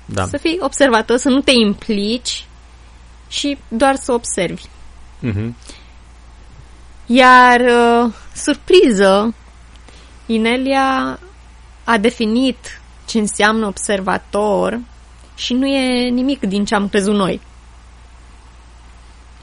Da. 0.07 0.27
să 0.27 0.37
fii 0.37 0.59
observator, 0.61 1.17
să 1.17 1.29
nu 1.29 1.41
te 1.41 1.53
implici 1.53 2.47
și 3.29 3.59
doar 3.69 3.97
să 3.97 4.13
observi. 4.13 4.63
Mm-hmm. 5.23 5.53
Iar, 7.07 7.61
uh, 7.61 8.13
surpriză, 8.35 9.35
Inelia 10.27 11.19
a 11.85 11.99
definit 11.99 12.81
ce 13.07 13.19
înseamnă 13.19 13.67
observator 13.67 14.81
și 15.35 15.53
nu 15.53 15.67
e 15.67 16.09
nimic 16.09 16.41
din 16.41 16.65
ce 16.65 16.75
am 16.75 16.89
crezut 16.89 17.15
noi. 17.15 17.41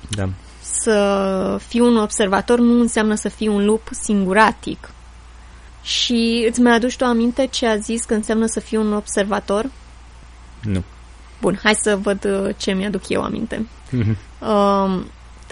Da. 0.09 0.29
Să 0.61 1.59
fii 1.67 1.79
un 1.79 1.97
observator 1.97 2.59
nu 2.59 2.79
înseamnă 2.79 3.15
să 3.15 3.29
fii 3.29 3.47
un 3.47 3.65
lup 3.65 3.87
singuratic. 3.91 4.91
Și 5.81 6.45
îți 6.49 6.61
mai 6.61 6.73
aduci 6.73 6.95
tu 6.95 7.05
aminte 7.05 7.47
ce 7.47 7.67
a 7.67 7.77
zis 7.77 8.03
că 8.03 8.13
înseamnă 8.13 8.45
să 8.45 8.59
fii 8.59 8.77
un 8.77 8.93
observator? 8.93 9.71
Nu. 10.63 10.83
Bun, 11.41 11.59
hai 11.63 11.75
să 11.81 11.95
văd 11.95 12.25
uh, 12.25 12.55
ce 12.57 12.71
mi-aduc 12.71 13.09
eu 13.09 13.21
aminte. 13.21 13.67
Mhm. 13.91 14.17
Um, 14.49 15.05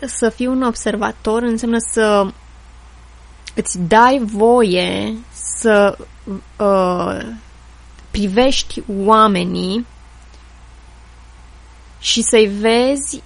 să 0.05 0.29
fii 0.29 0.47
un 0.47 0.61
observator 0.61 1.41
înseamnă 1.41 1.77
să 1.91 2.27
îți 3.55 3.79
dai 3.79 4.21
voie 4.23 5.17
să 5.31 5.97
uh, 6.57 7.27
privești 8.11 8.83
oamenii 9.03 9.85
și 11.99 12.21
să-i 12.21 12.47
vezi 12.47 13.21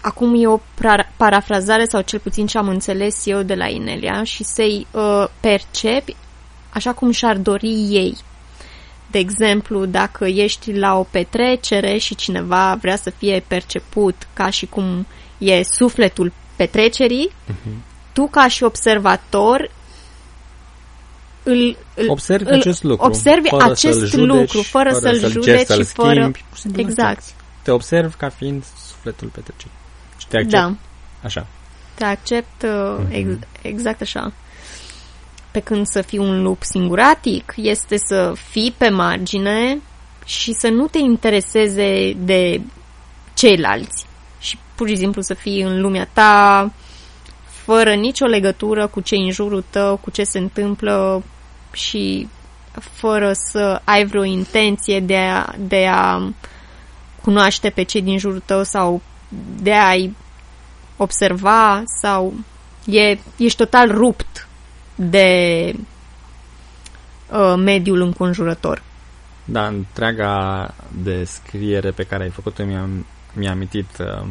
acum 0.00 0.42
e 0.42 0.46
o 0.46 0.58
pra- 0.58 1.16
parafrazare 1.16 1.84
sau 1.84 2.00
cel 2.00 2.18
puțin 2.18 2.46
ce 2.46 2.58
am 2.58 2.68
înțeles 2.68 3.26
eu 3.26 3.42
de 3.42 3.54
la 3.54 3.68
Inelia 3.68 4.24
și 4.24 4.44
să-i 4.44 4.86
uh, 4.90 5.24
percepi 5.40 6.16
așa 6.72 6.92
cum 6.92 7.10
și-ar 7.10 7.36
dori 7.36 7.72
ei. 7.90 8.16
De 9.10 9.18
exemplu, 9.18 9.84
dacă 9.84 10.24
ești 10.26 10.72
la 10.72 10.98
o 10.98 11.02
petrecere 11.02 11.96
și 11.98 12.14
cineva 12.14 12.78
vrea 12.80 12.96
să 12.96 13.10
fie 13.10 13.44
perceput 13.46 14.26
ca 14.32 14.50
și 14.50 14.66
cum 14.66 15.06
e 15.38 15.62
sufletul 15.62 16.32
petrecerii, 16.56 17.30
uh-huh. 17.30 17.72
tu 18.12 18.26
ca 18.26 18.48
și 18.48 18.62
observator 18.62 19.70
îl, 21.42 21.76
îl 21.94 22.08
observi 22.08 22.48
îl, 22.48 22.54
acest 22.54 22.82
lucru. 22.82 23.06
Observi 23.06 23.48
fără 23.48 23.64
acest 23.64 23.98
să-l 23.98 24.06
judeci, 24.06 24.26
lucru, 24.26 24.62
fără, 24.62 24.90
fără 24.90 25.00
să-l, 25.00 25.18
să-l 25.18 25.30
judeci 25.30 25.44
gesti, 25.54 25.66
să-l 25.66 25.84
și 25.84 25.90
fără... 25.92 26.30
schimbi, 26.54 26.80
exact. 26.80 27.22
Te 27.62 27.70
observi 27.70 28.16
ca 28.16 28.28
fiind 28.28 28.64
sufletul 28.86 29.28
petrecerii. 29.28 29.72
Și 30.18 30.26
te 30.26 30.36
accept. 30.36 30.52
Da. 30.52 30.74
Așa. 31.22 31.46
Te 31.94 32.04
accept 32.04 32.62
uh, 32.62 32.96
Mhm. 32.98 33.12
ex- 33.12 33.46
exact 33.62 34.00
așa. 34.00 34.32
Pe 35.50 35.60
când 35.60 35.86
să 35.86 36.02
fii 36.02 36.18
un 36.18 36.42
lup 36.42 36.62
singuratic 36.62 37.54
este 37.56 37.96
să 37.96 38.32
fii 38.50 38.74
pe 38.78 38.88
margine 38.88 39.80
și 40.24 40.52
să 40.52 40.68
nu 40.68 40.86
te 40.86 40.98
intereseze 40.98 42.12
de 42.12 42.60
ceilalți. 43.34 44.06
Și 44.40 44.58
pur 44.74 44.88
și 44.88 44.96
simplu 44.96 45.20
să 45.22 45.34
fii 45.34 45.60
în 45.60 45.80
lumea 45.80 46.08
ta 46.12 46.72
fără 47.44 47.94
nicio 47.94 48.26
legătură 48.26 48.86
cu 48.86 49.00
cei 49.00 49.18
în 49.18 49.30
jurul 49.30 49.64
tău, 49.70 49.96
cu 49.96 50.10
ce 50.10 50.24
se 50.24 50.38
întâmplă 50.38 51.22
și 51.72 52.28
fără 52.78 53.32
să 53.32 53.80
ai 53.84 54.04
vreo 54.04 54.24
intenție 54.24 55.00
de 55.00 55.16
a, 55.16 55.54
de 55.58 55.86
a 55.86 56.32
cunoaște 57.22 57.70
pe 57.70 57.82
cei 57.82 58.02
din 58.02 58.18
jurul 58.18 58.42
tău 58.44 58.62
sau 58.62 59.02
de 59.62 59.72
a-i 59.72 60.16
observa 60.96 61.82
sau 62.00 62.34
e, 62.86 63.18
ești 63.36 63.56
total 63.56 63.90
rupt 63.90 64.48
de 65.08 65.74
uh, 67.32 67.54
mediul 67.56 68.00
înconjurător. 68.00 68.82
Da, 69.44 69.66
întreaga 69.66 70.74
descriere 71.02 71.90
pe 71.90 72.02
care 72.02 72.22
ai 72.22 72.30
făcut-o 72.30 72.64
mi-a, 72.64 72.88
mi-a 73.32 73.50
amintit 73.50 73.88
uh, 73.98 74.26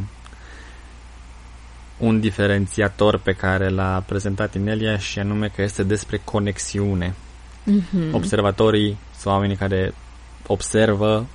un 1.98 2.20
diferențiator 2.20 3.18
pe 3.18 3.32
care 3.32 3.70
l-a 3.70 4.04
prezentat 4.08 4.56
Inelia 4.56 4.98
și 4.98 5.20
anume 5.20 5.52
că 5.56 5.62
este 5.62 5.84
despre 5.84 6.22
conexiune. 6.24 7.14
Mm-hmm. 7.72 8.12
Observatorii 8.12 8.98
sau 9.16 9.32
oamenii 9.32 9.56
care 9.56 9.94
observă 10.48 11.26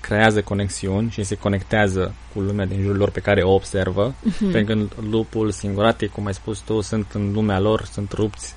creează 0.00 0.42
conexiuni 0.42 1.10
și 1.10 1.22
se 1.22 1.34
conectează 1.34 2.14
cu 2.34 2.40
lumea 2.40 2.66
din 2.66 2.80
jurul 2.82 2.96
lor 2.96 3.10
pe 3.10 3.20
care 3.20 3.42
o 3.42 3.52
observă, 3.54 4.14
Mhm. 4.22 4.50
pe 4.50 4.64
când 4.64 4.92
lupul 5.10 5.50
singuratic, 5.50 6.12
cum 6.12 6.26
ai 6.26 6.34
spus 6.34 6.58
tu, 6.58 6.80
sunt 6.80 7.06
în 7.12 7.32
lumea 7.32 7.58
lor, 7.58 7.84
sunt 7.84 8.12
rupți, 8.12 8.54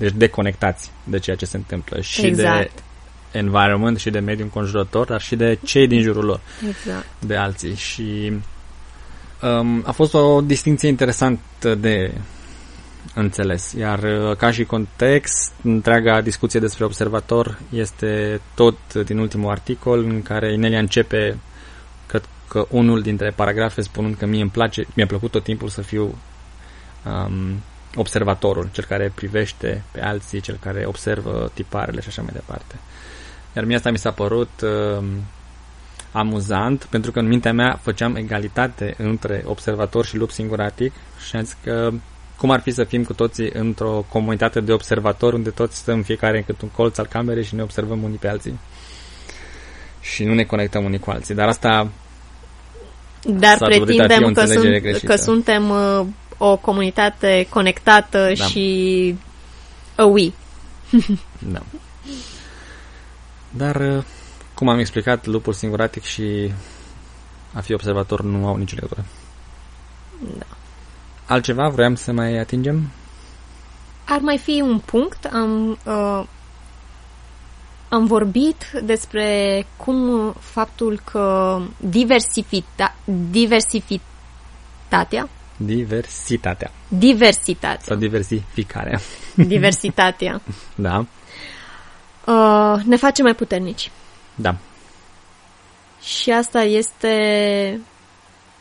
deci 0.00 0.12
deconectați 0.12 0.90
de 1.04 1.18
ceea 1.18 1.36
ce 1.36 1.46
se 1.46 1.56
întâmplă 1.56 2.00
și 2.00 2.26
Exact. 2.26 2.72
de 2.74 3.38
environment 3.38 3.98
și 3.98 4.10
de 4.10 4.18
mediul 4.18 4.44
înconjurător, 4.44 5.06
dar 5.06 5.20
și 5.20 5.36
de 5.36 5.58
cei 5.64 5.86
din 5.86 6.00
jurul 6.00 6.24
lor, 6.24 6.40
Exact. 6.68 7.06
de 7.18 7.36
alții. 7.36 7.74
Și 7.74 8.32
um, 9.42 9.82
a 9.86 9.92
fost 9.92 10.14
o 10.14 10.40
distinție 10.40 10.88
interesantă 10.88 11.74
de 11.74 12.14
înțeles. 13.14 13.72
Iar 13.72 13.98
uh, 14.02 14.36
ca 14.36 14.50
și 14.50 14.64
context, 14.64 15.52
întreaga 15.62 16.20
discuție 16.20 16.60
despre 16.60 16.84
observator 16.84 17.58
este 17.70 18.40
tot 18.54 18.94
din 18.94 19.18
ultimul 19.18 19.50
articol 19.50 20.04
în 20.04 20.22
care 20.22 20.52
Inelia 20.52 20.78
începe 20.78 21.38
cred 22.06 22.28
că 22.48 22.66
unul 22.70 23.02
dintre 23.02 23.32
paragrafe 23.36 23.80
spunând 23.80 24.14
că 24.14 24.26
mie 24.26 24.40
îmi 24.40 24.50
place, 24.50 24.86
mi-a 24.94 25.06
plăcut 25.06 25.30
tot 25.30 25.42
timpul 25.42 25.68
să 25.68 25.82
fiu 25.82 26.18
um, 27.04 27.60
observatorul, 27.94 28.68
cel 28.72 28.84
care 28.84 29.12
privește 29.14 29.82
pe 29.92 30.00
alții, 30.02 30.40
cel 30.40 30.58
care 30.60 30.84
observă 30.86 31.50
tiparele 31.54 32.00
și 32.00 32.08
așa 32.08 32.22
mai 32.22 32.32
departe. 32.32 32.74
Iar 33.56 33.64
mie 33.64 33.76
asta 33.76 33.90
mi 33.90 33.98
s-a 33.98 34.10
părut 34.10 34.60
um, 34.60 35.04
amuzant, 36.12 36.84
pentru 36.84 37.10
că 37.10 37.18
în 37.18 37.26
mintea 37.26 37.52
mea 37.52 37.78
făceam 37.82 38.16
egalitate 38.16 38.94
între 38.98 39.42
observator 39.46 40.04
și 40.04 40.16
lup 40.16 40.30
singuratic 40.30 40.92
și 41.28 41.36
am 41.36 41.42
zis 41.42 41.56
că 41.62 41.90
cum 42.36 42.50
ar 42.50 42.60
fi 42.60 42.70
să 42.70 42.84
fim 42.84 43.04
cu 43.04 43.12
toții 43.12 43.50
într-o 43.52 44.06
comunitate 44.08 44.60
de 44.60 44.72
observatori 44.72 45.34
unde 45.34 45.50
toți 45.50 45.76
stăm 45.76 46.02
fiecare 46.02 46.36
în 46.36 46.42
cât 46.44 46.60
un 46.60 46.68
colț 46.68 46.98
al 46.98 47.06
camerei 47.06 47.44
și 47.44 47.54
ne 47.54 47.62
observăm 47.62 48.02
unii 48.02 48.16
pe 48.16 48.28
alții. 48.28 48.58
Și 50.00 50.24
nu 50.24 50.34
ne 50.34 50.44
conectăm 50.44 50.84
unii 50.84 50.98
cu 50.98 51.10
alții. 51.10 51.34
Dar 51.34 51.48
asta 51.48 51.88
Dar 53.24 53.56
S-a 53.56 53.68
dovedit 53.68 53.80
a 53.80 53.82
fi 53.82 53.82
o 53.82 53.84
pretindem 53.84 54.20
că, 54.20 54.40
înțelegere 54.40 54.72
sunt, 54.72 54.82
greșită. 54.82 55.06
că 55.06 55.16
suntem 55.16 55.70
uh, 55.70 56.06
o 56.42 56.56
comunitate 56.56 57.46
conectată 57.50 58.32
Da. 58.36 58.44
și 58.44 59.16
awi. 59.96 60.32
Da. 61.52 61.62
Dar, 63.50 63.76
uh, 63.76 64.04
cum 64.54 64.68
am 64.68 64.78
explicat, 64.78 65.26
lupul 65.26 65.52
singuratic 65.52 66.02
și 66.02 66.52
a 67.54 67.60
fi 67.60 67.72
observator 67.72 68.22
nu 68.22 68.46
au 68.46 68.56
nicio 68.56 68.74
legătură. 68.74 69.04
Da. 70.38 70.46
Altceva 71.26 71.68
vroiam 71.68 71.94
să 71.94 72.12
mai 72.12 72.38
atingem? 72.38 72.90
Ar 74.04 74.18
mai 74.18 74.38
fi 74.38 74.60
un 74.60 74.78
punct. 74.78 75.24
Am, 75.24 75.78
uh, 75.86 76.24
am 77.88 78.06
vorbit 78.06 78.70
despre 78.84 79.66
cum 79.76 80.32
faptul 80.32 81.00
că 81.04 81.58
diversifita, 81.76 82.94
diversifitatea, 83.30 85.28
Diversitatea 85.64 86.70
diversitatea, 86.88 87.80
sau 87.82 87.96
diversificarea. 87.96 89.00
diversitatea 89.34 90.40
Da, 90.74 91.04
uh, 92.26 92.82
ne 92.84 92.96
face 92.96 93.22
mai 93.22 93.34
puternici. 93.34 93.90
da. 94.34 94.56
Și 96.02 96.30
asta 96.30 96.62
este, 96.62 97.80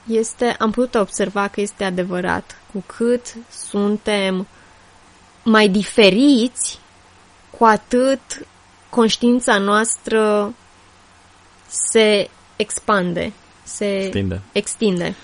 este, 0.07 0.55
am 0.59 0.71
putut 0.71 0.95
observa 0.95 1.47
că 1.47 1.61
este 1.61 1.83
adevărat. 1.83 2.61
Cu 2.73 2.83
cât 2.85 3.35
suntem 3.51 4.47
mai 5.43 5.67
diferiți, 5.69 6.79
cu 7.57 7.63
atât 7.65 8.19
conștiința 8.89 9.57
noastră 9.57 10.53
se 11.67 12.29
expande, 12.55 13.33
se 13.63 14.05
Stinde. 14.09 14.41
extinde. 14.51 15.15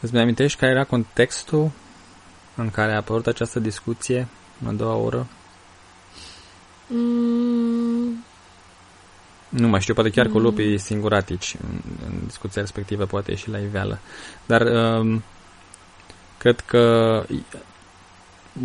Îți 0.00 0.12
mai 0.12 0.22
amintești 0.22 0.58
care 0.58 0.72
era 0.72 0.84
contextul 0.84 1.70
în 2.54 2.70
care 2.70 2.92
a 2.92 2.96
apărut 2.96 3.26
această 3.26 3.60
discuție 3.60 4.28
în 4.62 4.68
a 4.68 4.72
doua 4.72 4.94
oră? 4.94 5.26
Mm, 6.86 8.24
Nu 9.48 9.68
mai 9.68 9.80
știu, 9.80 9.94
poate 9.94 10.10
chiar 10.10 10.26
cu 10.26 10.38
lupii 10.38 10.78
singuratici 10.78 11.56
în, 11.62 11.80
în 12.06 12.12
discuția 12.26 12.60
respectivă 12.60 13.04
poate 13.04 13.30
ieși 13.30 13.50
la 13.50 13.58
iveală. 13.58 13.98
Dar 14.46 14.60
um, 14.60 15.22
cred 16.38 16.60
că 16.60 17.24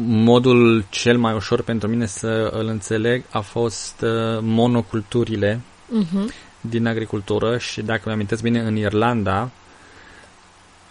modul 0.05 0.85
cel 0.89 1.17
mai 1.17 1.33
ușor 1.33 1.61
pentru 1.61 1.87
mine 1.87 2.05
să 2.05 2.51
îl 2.53 2.67
înțeleg 2.67 3.23
a 3.29 3.39
fost 3.39 4.01
uh, 4.01 4.39
monoculturile 4.41 5.61
mhm, 5.87 6.31
din 6.61 6.87
agricultură 6.87 7.57
și 7.57 7.81
dacă 7.81 8.01
mi 8.05 8.13
amintesc 8.13 8.41
bine, 8.41 8.59
în 8.59 8.75
Irlanda 8.75 9.49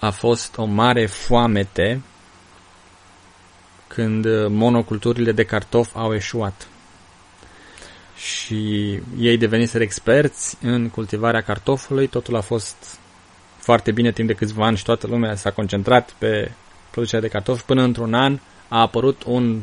a 0.01 0.11
fost 0.11 0.57
o 0.57 0.65
mare 0.65 1.07
foamete 1.07 2.01
când 3.87 4.25
uh, 4.25 4.47
monoculturile 4.49 5.33
de 5.33 5.45
cartofi 5.45 5.91
au 5.95 6.15
eșuat. 6.15 6.69
Și 8.17 9.01
ei 9.19 9.37
deveniseră 9.37 9.83
experți 9.83 10.57
în 10.63 10.89
cultivarea 10.89 11.41
cartofului, 11.41 12.07
totul 12.07 12.37
a 12.37 12.41
fost 12.41 12.99
foarte 13.59 13.93
bine 13.93 14.13
timp 14.13 14.29
de 14.29 14.35
câțiva 14.35 14.67
ani 14.67 14.77
și 14.77 14.85
toată 14.85 15.07
lumea 15.07 15.35
s-a 15.35 15.51
concentrat 15.51 16.15
pe 16.19 16.53
producerea 16.91 17.21
de 17.21 17.29
cartofi. 17.29 17.65
Până 17.65 17.83
într-un 17.83 18.15
an 18.15 18.39
a 18.69 18.81
apărut 18.81 19.23
un 19.27 19.63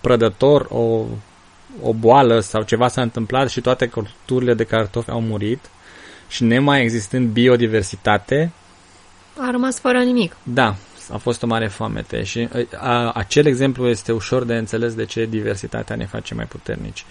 prădător, 0.00 0.66
o, 0.70 1.04
o 1.82 1.92
boală 1.92 2.40
sau 2.40 2.62
ceva 2.62 2.88
s-a 2.88 3.02
întâmplat 3.02 3.48
și 3.48 3.60
toate 3.60 3.86
culturile 3.86 4.54
de 4.54 4.64
cartofi 4.64 5.10
au 5.10 5.20
murit. 5.20 5.70
Și 6.28 6.44
nemai 6.44 6.82
existând 6.82 7.28
biodiversitate, 7.28 8.52
a 9.38 9.50
rămas 9.50 9.78
fără 9.80 9.98
nimic. 9.98 10.36
da, 10.42 10.74
a 11.12 11.16
fost 11.16 11.42
o 11.42 11.46
mare 11.46 11.66
foamete 11.68 12.22
și 12.22 12.48
a, 12.78 13.10
acel 13.10 13.46
exemplu 13.46 13.88
este 13.88 14.12
ușor 14.12 14.44
de 14.44 14.54
înțeles 14.56 14.94
de 14.94 15.04
ce 15.04 15.24
diversitatea 15.26 15.96
ne 15.96 16.06
face 16.06 16.34
mai 16.34 16.44
puternici. 16.44 17.04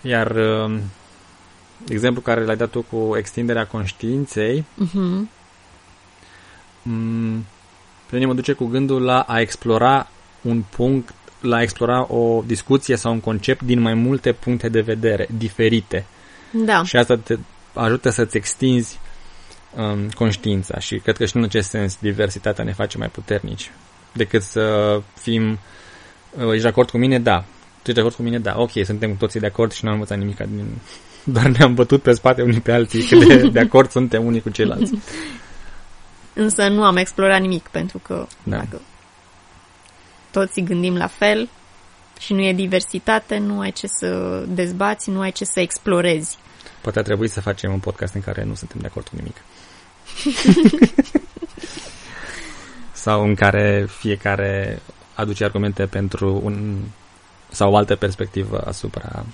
Iar 0.00 0.30
uh, 0.30 0.78
exemplu 1.88 2.20
care 2.20 2.44
l-ai 2.44 2.56
dat 2.56 2.70
tu 2.70 2.82
cu 2.90 3.14
extinderea 3.16 3.66
conștiinței, 3.66 4.64
Mhm, 4.74 5.28
m- 6.82 7.44
pe 8.06 8.16
mine 8.16 8.26
mă 8.26 8.34
duce 8.34 8.52
cu 8.52 8.64
gândul 8.64 9.02
la 9.02 9.20
a 9.20 9.40
explora 9.40 10.08
un 10.42 10.62
punct, 10.70 11.14
la 11.40 11.56
a 11.56 11.62
explora 11.62 12.12
o 12.12 12.42
discuție 12.46 12.96
sau 12.96 13.12
un 13.12 13.20
concept 13.20 13.62
din 13.62 13.80
mai 13.80 13.94
multe 13.94 14.32
puncte 14.32 14.68
de 14.68 14.80
vedere 14.80 15.28
diferite. 15.38 16.04
Da. 16.50 16.82
Și 16.84 16.96
asta 16.96 17.16
te 17.16 17.36
ajută 17.74 18.10
să-ți 18.10 18.36
extinzi 18.36 18.98
um, 19.76 20.08
conștiința 20.08 20.78
și 20.78 20.98
cred 20.98 21.16
că 21.16 21.24
și 21.24 21.36
în 21.36 21.42
acest 21.42 21.68
sens 21.68 21.96
diversitatea 22.00 22.64
ne 22.64 22.72
face 22.72 22.98
mai 22.98 23.08
puternici 23.08 23.70
decât 24.12 24.42
să 24.42 24.96
fim 25.14 25.58
uh, 26.30 26.50
ești 26.50 26.62
de 26.62 26.68
acord 26.68 26.90
cu 26.90 26.98
mine? 26.98 27.18
Da. 27.18 27.38
Tu 27.82 27.90
ești 27.90 27.92
de 27.94 28.00
acord 28.00 28.14
cu 28.14 28.22
mine? 28.22 28.38
Da. 28.38 28.54
Ok, 28.56 28.70
suntem 28.84 29.10
cu 29.10 29.16
toții 29.16 29.40
de 29.40 29.46
acord 29.46 29.72
și 29.72 29.84
nu 29.84 29.88
am 29.90 29.94
învățat 29.94 30.18
nimic 30.18 30.36
din... 30.36 30.66
Doar 31.24 31.46
ne-am 31.46 31.74
bătut 31.74 32.02
pe 32.02 32.12
spate 32.12 32.42
unii 32.42 32.60
pe 32.60 32.72
alții 32.72 33.02
cât 33.02 33.26
de, 33.26 33.48
de 33.48 33.60
acord 33.60 33.90
suntem 33.90 34.26
unii 34.26 34.40
cu 34.40 34.50
ceilalți. 34.50 34.92
Însă 36.34 36.68
nu 36.68 36.84
am 36.84 36.96
explorat 36.96 37.40
nimic 37.40 37.68
pentru 37.68 37.98
că 37.98 38.26
da. 38.42 38.56
dacă 38.56 38.80
toți 40.30 40.60
gândim 40.60 40.96
la 40.96 41.06
fel 41.06 41.48
și 42.20 42.32
nu 42.32 42.42
e 42.42 42.52
diversitate, 42.52 43.38
nu 43.38 43.60
ai 43.60 43.70
ce 43.70 43.86
să 43.86 44.42
dezbați, 44.48 45.10
nu 45.10 45.20
ai 45.20 45.32
ce 45.32 45.44
să 45.44 45.60
explorezi. 45.60 46.38
Poate 46.80 46.98
ar 46.98 47.04
trebui 47.04 47.28
să 47.28 47.40
facem 47.40 47.72
un 47.72 47.78
podcast 47.78 48.14
în 48.14 48.20
care 48.20 48.44
nu 48.44 48.54
suntem 48.54 48.80
de 48.80 48.86
acord 48.86 49.08
cu 49.08 49.16
nimic. 49.16 49.36
sau 52.92 53.22
în 53.24 53.34
care 53.34 53.86
fiecare 53.88 54.82
aduce 55.14 55.44
argumente 55.44 55.86
pentru 55.86 56.40
un 56.44 56.78
sau 57.48 57.72
o 57.72 57.76
altă 57.76 57.96
perspectivă 57.96 58.60
asupra 58.66 59.24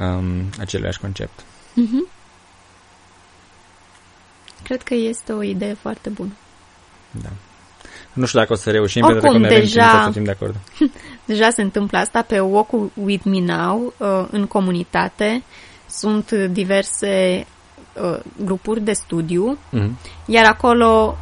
um, 0.00 0.50
aceluiași 0.58 1.00
concept. 1.00 1.40
Mm-hmm. 1.40 2.12
Cred 4.62 4.82
că 4.82 4.94
este 4.94 5.32
o 5.32 5.42
idee 5.42 5.74
foarte 5.74 6.08
bună. 6.08 6.32
Da. 7.10 7.28
Nu 8.12 8.26
știu 8.26 8.38
dacă 8.38 8.52
o 8.52 8.56
să 8.56 8.70
reușim, 8.70 9.04
Oricum, 9.04 9.20
pentru 9.20 9.48
că 9.48 9.48
deja, 9.48 10.02
să 10.04 10.10
fim 10.10 10.24
de 10.24 10.30
acord. 10.30 10.56
Deja 11.24 11.50
se 11.50 11.62
întâmplă 11.62 11.98
asta 11.98 12.22
pe 12.22 12.40
Walk 12.40 12.70
With 12.94 13.24
Me 13.24 13.40
Now, 13.40 13.94
uh, 13.96 14.26
în 14.30 14.46
comunitate. 14.46 15.42
Sunt 15.92 16.30
diverse 16.30 17.46
uh, 18.02 18.18
grupuri 18.44 18.80
de 18.80 18.92
studiu, 18.92 19.58
mm-hmm. 19.72 19.90
iar 20.26 20.44
acolo, 20.44 21.16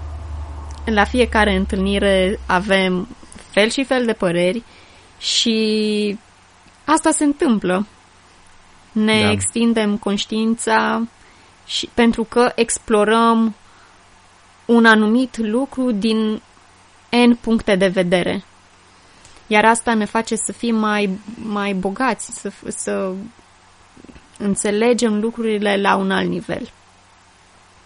la 0.85 1.05
fiecare 1.05 1.57
întâlnire, 1.57 2.41
avem 2.47 3.09
fel 3.51 3.69
și 3.69 3.85
fel 3.85 4.05
de 4.05 4.13
păreri 4.13 4.63
și 5.19 6.19
asta 6.85 7.11
se 7.11 7.25
întâmplă. 7.25 7.87
Ne 8.93 9.23
da. 9.23 9.31
extindem 9.31 9.97
conștiința 9.97 11.03
și 11.67 11.89
pentru 11.95 12.25
că 12.25 12.53
explorăm 12.55 13.55
un 14.65 14.85
anumit 14.85 15.37
lucru 15.37 15.91
din 15.91 16.43
N 17.11 17.33
puncte 17.41 17.77
de 17.77 17.89
vedere. 17.89 18.45
Iar 19.47 19.65
asta 19.65 19.95
ne 19.95 20.05
face 20.05 20.35
să 20.37 20.53
fim 20.53 20.77
mai, 20.77 21.19
mai 21.43 21.75
bogați, 21.75 22.41
să, 22.41 22.53
să 22.67 23.13
înțelegem 24.41 25.21
lucrurile 25.21 25.77
la 25.77 25.97
un 25.97 26.11
alt 26.11 26.29
nivel. 26.29 26.71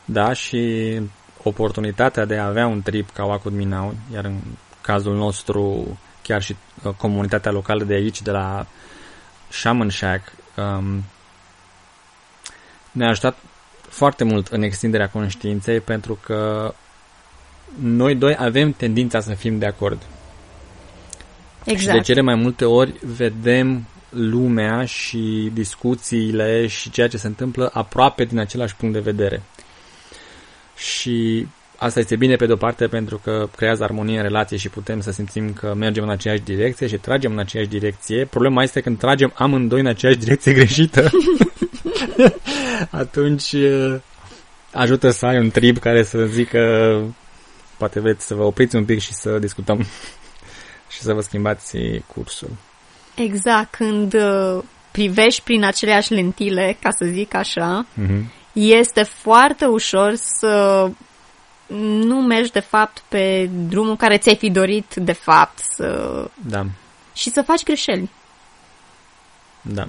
Da, 0.04 0.32
și 0.32 1.00
oportunitatea 1.42 2.24
de 2.24 2.36
a 2.36 2.46
avea 2.46 2.66
un 2.66 2.82
trip 2.82 3.10
ca 3.10 3.24
Wacud 3.24 3.52
Minau, 3.52 3.94
iar 4.12 4.24
în 4.24 4.36
cazul 4.80 5.16
nostru 5.16 5.86
chiar 6.22 6.42
și 6.42 6.56
uh, 6.82 6.92
comunitatea 6.96 7.50
locală 7.50 7.84
de 7.84 7.94
aici, 7.94 8.22
de 8.22 8.30
la 8.30 8.66
Shaman 9.48 9.88
Shack, 9.88 10.32
um, 10.56 11.04
ne-a 12.92 13.08
ajutat 13.08 13.36
foarte 13.88 14.24
mult 14.24 14.46
în 14.46 14.62
extinderea 14.62 15.08
conștiinței 15.08 15.80
pentru 15.80 16.18
că 16.22 16.74
noi 17.80 18.14
doi 18.14 18.36
avem 18.38 18.72
tendința 18.72 19.20
să 19.20 19.34
fim 19.34 19.58
de 19.58 19.66
acord. 19.66 20.02
Exact. 21.64 21.80
Și 21.80 21.86
de 21.86 22.00
cele 22.00 22.20
mai 22.20 22.34
multe 22.34 22.64
ori 22.64 22.94
vedem 23.02 23.86
lumea 24.14 24.84
și 24.84 25.50
discuțiile 25.52 26.66
și 26.66 26.90
ceea 26.90 27.08
ce 27.08 27.16
se 27.16 27.26
întâmplă 27.26 27.70
aproape 27.72 28.24
din 28.24 28.38
același 28.38 28.76
punct 28.76 28.94
de 28.94 29.00
vedere. 29.00 29.42
Și 30.76 31.46
asta 31.76 32.00
este 32.00 32.16
bine 32.16 32.36
pe 32.36 32.46
de-o 32.46 32.56
parte 32.56 32.86
pentru 32.86 33.20
că 33.24 33.48
creează 33.56 33.82
armonie 33.82 34.16
în 34.16 34.22
relație 34.22 34.56
și 34.56 34.68
putem 34.68 35.00
să 35.00 35.10
simțim 35.10 35.52
că 35.52 35.74
mergem 35.76 36.02
în 36.02 36.10
aceeași 36.10 36.42
direcție 36.42 36.86
și 36.86 36.96
tragem 36.96 37.32
în 37.32 37.38
aceeași 37.38 37.68
direcție. 37.68 38.24
Problema 38.24 38.62
este 38.62 38.80
când 38.80 38.98
tragem 38.98 39.32
amândoi 39.34 39.80
în 39.80 39.86
aceeași 39.86 40.18
direcție 40.18 40.52
greșită. 40.52 41.10
Atunci 42.90 43.54
ajută 44.72 45.10
să 45.10 45.26
ai 45.26 45.38
un 45.38 45.50
trip 45.50 45.78
care 45.78 46.02
să 46.02 46.24
zică 46.24 46.60
poate 47.76 48.00
vreți 48.00 48.26
să 48.26 48.34
vă 48.34 48.42
opriți 48.42 48.76
un 48.76 48.84
pic 48.84 49.00
și 49.00 49.12
să 49.12 49.38
discutăm 49.38 49.78
și 50.94 51.00
să 51.00 51.12
vă 51.12 51.20
schimbați 51.20 51.76
cursul. 52.06 52.50
Exact, 53.14 53.74
când 53.74 54.14
uh, 54.14 54.62
privești 54.90 55.42
prin 55.42 55.64
aceleași 55.64 56.12
lentile, 56.12 56.76
ca 56.80 56.90
să 56.90 57.04
zic 57.04 57.34
așa, 57.34 57.86
mm-hmm. 57.86 58.22
este 58.52 59.02
foarte 59.02 59.64
ușor 59.64 60.14
să 60.14 60.90
nu 61.76 62.20
mergi 62.20 62.50
de 62.50 62.60
fapt 62.60 63.04
pe 63.08 63.50
drumul 63.68 63.96
care 63.96 64.18
ți-ai 64.18 64.36
fi 64.36 64.50
dorit 64.50 64.94
de 64.94 65.12
fapt 65.12 65.58
să... 65.58 66.30
Da. 66.46 66.66
Și 67.14 67.30
să 67.30 67.42
faci 67.42 67.62
greșeli. 67.62 68.10
Da. 69.62 69.88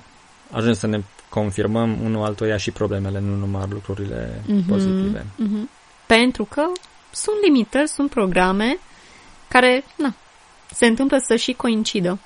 Ajung 0.51 0.75
să 0.75 0.88
ne 0.88 1.01
confirmăm 1.29 1.97
unul 2.03 2.23
altuia 2.23 2.57
și 2.57 2.71
problemele, 2.71 3.19
nu 3.19 3.35
numai 3.35 3.65
lucrurile 3.69 4.41
mm-hmm. 4.41 4.67
pozitive. 4.67 5.25
Mm-hmm. 5.25 5.69
Pentru 6.05 6.45
că 6.45 6.61
sunt 7.11 7.35
limitări, 7.43 7.88
sunt 7.88 8.09
programe 8.09 8.77
care, 9.47 9.83
na, 9.95 10.13
se 10.73 10.85
întâmplă 10.85 11.17
să 11.17 11.35
și 11.35 11.53
coincidă. 11.53 12.19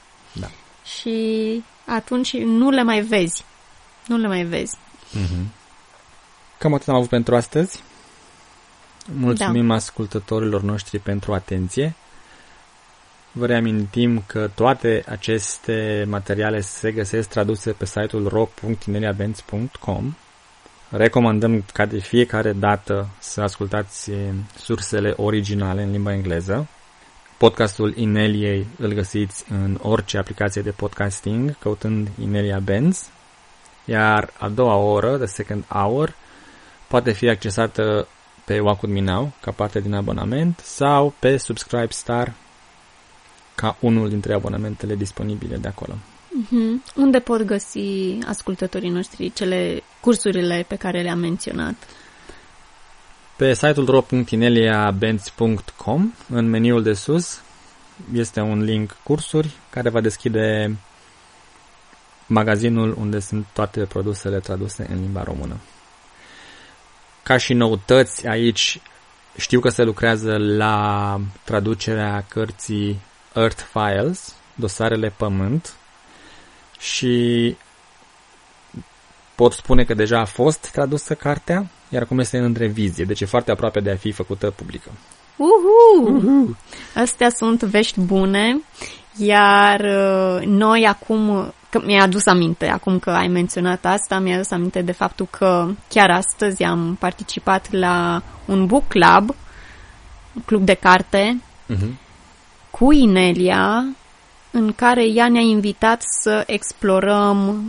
Da. 0.89 1.10
Și 1.10 1.63
atunci 1.86 2.38
nu 2.38 2.69
le 2.69 2.84
mai 2.84 3.02
vezi. 3.02 3.45
Nu 4.08 4.17
le 4.17 4.28
mai 4.28 4.43
vezi. 4.43 4.78
Mm-hmm. 5.17 5.45
Cam 6.58 6.73
atât 6.73 6.88
am 6.88 6.95
avut 6.95 7.10
pentru 7.10 7.36
astăzi. 7.36 7.84
Mulțumim 9.13 9.67
da. 9.67 9.73
ascultătorilor 9.73 10.62
noștri 10.62 10.99
pentru 10.99 11.34
atenție. 11.34 11.95
Vă 13.32 13.45
reamintim 13.45 14.23
că 14.28 14.49
toate 14.56 15.04
aceste 15.08 16.06
materiale 16.08 16.62
se 16.62 16.91
găsesc 16.91 17.30
traduse 17.30 17.71
pe 17.71 17.86
site-ul 17.86 18.28
ro.ineliabenz.com 18.28 20.13
Recomandăm 20.89 21.65
ca 21.73 21.86
de 21.86 21.99
fiecare 21.99 22.54
dată 22.54 23.10
să 23.19 23.41
ascultați 23.41 24.12
sursele 24.58 25.13
originale 25.17 25.84
în 25.84 25.91
limba 25.91 26.13
engleză. 26.13 26.67
Podcastul 27.39 27.93
Ineliei 27.95 28.67
îl 28.78 28.93
găsiți 28.93 29.45
în 29.49 29.80
orice 29.82 30.17
aplicație 30.17 30.62
de 30.62 30.71
podcasting 30.71 31.58
căutând 31.60 32.10
Inelia 32.21 32.60
Benz, 32.60 33.10
iar 33.86 34.34
a 34.38 34.49
doua 34.49 34.75
oră, 34.75 35.17
the 35.17 35.25
second 35.25 35.65
hour, 35.67 36.15
poate 36.88 37.12
fi 37.12 37.30
accesată 37.30 38.08
pe 38.45 38.60
Wacud 38.60 38.89
Minau 38.89 39.32
ca 39.41 39.52
parte 39.52 39.80
din 39.80 39.93
abonament 39.93 40.60
sau 40.63 41.13
pe 41.19 41.38
Subscribe 41.38 41.88
Star 41.89 42.34
ca 43.56 43.78
unul 43.80 44.10
dintre 44.10 44.34
abonamentele 44.34 44.95
disponibile 44.95 45.58
de 45.58 45.67
acolo. 45.67 45.93
Uh-huh. 45.93 46.95
Unde 46.95 47.19
pot 47.19 47.41
găsi 47.41 48.17
ascultătorii 48.25 48.89
noștri 48.89 49.32
cele 49.34 49.84
cursurile 50.02 50.65
pe 50.67 50.75
care 50.75 51.02
le-am 51.02 51.19
menționat? 51.19 51.75
Pe 53.39 53.54
site-ul 53.54 53.86
ro.ineliabenz.com, 53.86 56.13
în 56.30 56.49
meniul 56.49 56.84
de 56.84 56.93
sus, 56.93 57.41
este 58.13 58.39
un 58.39 58.63
link 58.63 58.95
cursuri 59.04 59.49
care 59.69 59.89
va 59.89 60.02
deschide 60.02 60.75
magazinul 62.28 62.95
unde 62.99 63.19
sunt 63.19 63.45
toate 63.54 63.86
produsele 63.86 64.39
traduse 64.39 64.88
în 64.89 64.99
limba 64.99 65.23
română. 65.23 65.58
Ca 67.23 67.38
și 67.38 67.54
noutăți 67.54 68.28
aici, 68.28 68.82
știu 69.38 69.60
că 69.60 69.69
se 69.69 69.84
lucrează 69.84 70.38
la 70.38 71.19
traducerea 71.43 72.25
cărții 72.30 73.02
Earth 73.34 73.63
Files, 73.71 74.36
dosarele 74.56 75.13
Pământ, 75.17 75.73
și 76.80 77.56
pot 79.36 79.54
spune 79.54 79.84
că 79.84 79.93
deja 79.93 80.19
a 80.19 80.25
fost 80.25 80.71
tradusă 80.71 81.13
cartea, 81.13 81.69
iar 81.89 82.02
acum 82.02 82.19
este 82.19 82.38
în 82.38 82.56
revizie, 82.58 83.04
deci 83.04 83.21
e 83.21 83.25
foarte 83.25 83.52
aproape 83.52 83.80
de 83.80 83.91
a 83.91 83.95
fi 83.95 84.12
făcută 84.12 84.54
publică. 84.56 84.91
Uhu! 85.36 86.12
Uhu! 86.13 86.57
Astea 86.95 87.30
sunt 87.30 87.63
vești 87.63 87.99
bune, 87.99 88.61
iar 89.18 89.80
uh, 89.80 90.45
noi 90.45 90.86
acum, 90.88 91.53
că 91.70 91.82
mi-a 91.86 92.03
adus 92.03 92.26
aminte, 92.26 92.68
acum 92.68 92.99
că 92.99 93.09
ai 93.09 93.28
menționat 93.28 93.86
asta, 93.86 94.20
mi-a 94.20 94.36
adus 94.36 94.51
aminte 94.51 94.82
de 94.82 94.91
faptul 94.91 95.28
că 95.30 95.70
chiar 95.89 96.09
astăzi 96.09 96.63
am 96.63 96.95
participat 96.99 97.72
la 97.72 98.22
un 98.45 98.66
book 98.66 98.88
club, 98.88 99.36
un 100.34 100.41
club 100.45 100.66
de 100.66 100.74
carte, 100.74 101.41
uh-huh. 101.70 101.93
cu 102.70 102.91
Inelia, 102.91 103.86
în 104.51 104.74
care 104.74 105.07
ea 105.07 105.30
ne-a 105.30 105.41
invitat 105.41 106.01
să 106.22 106.43
explorăm 106.47 107.63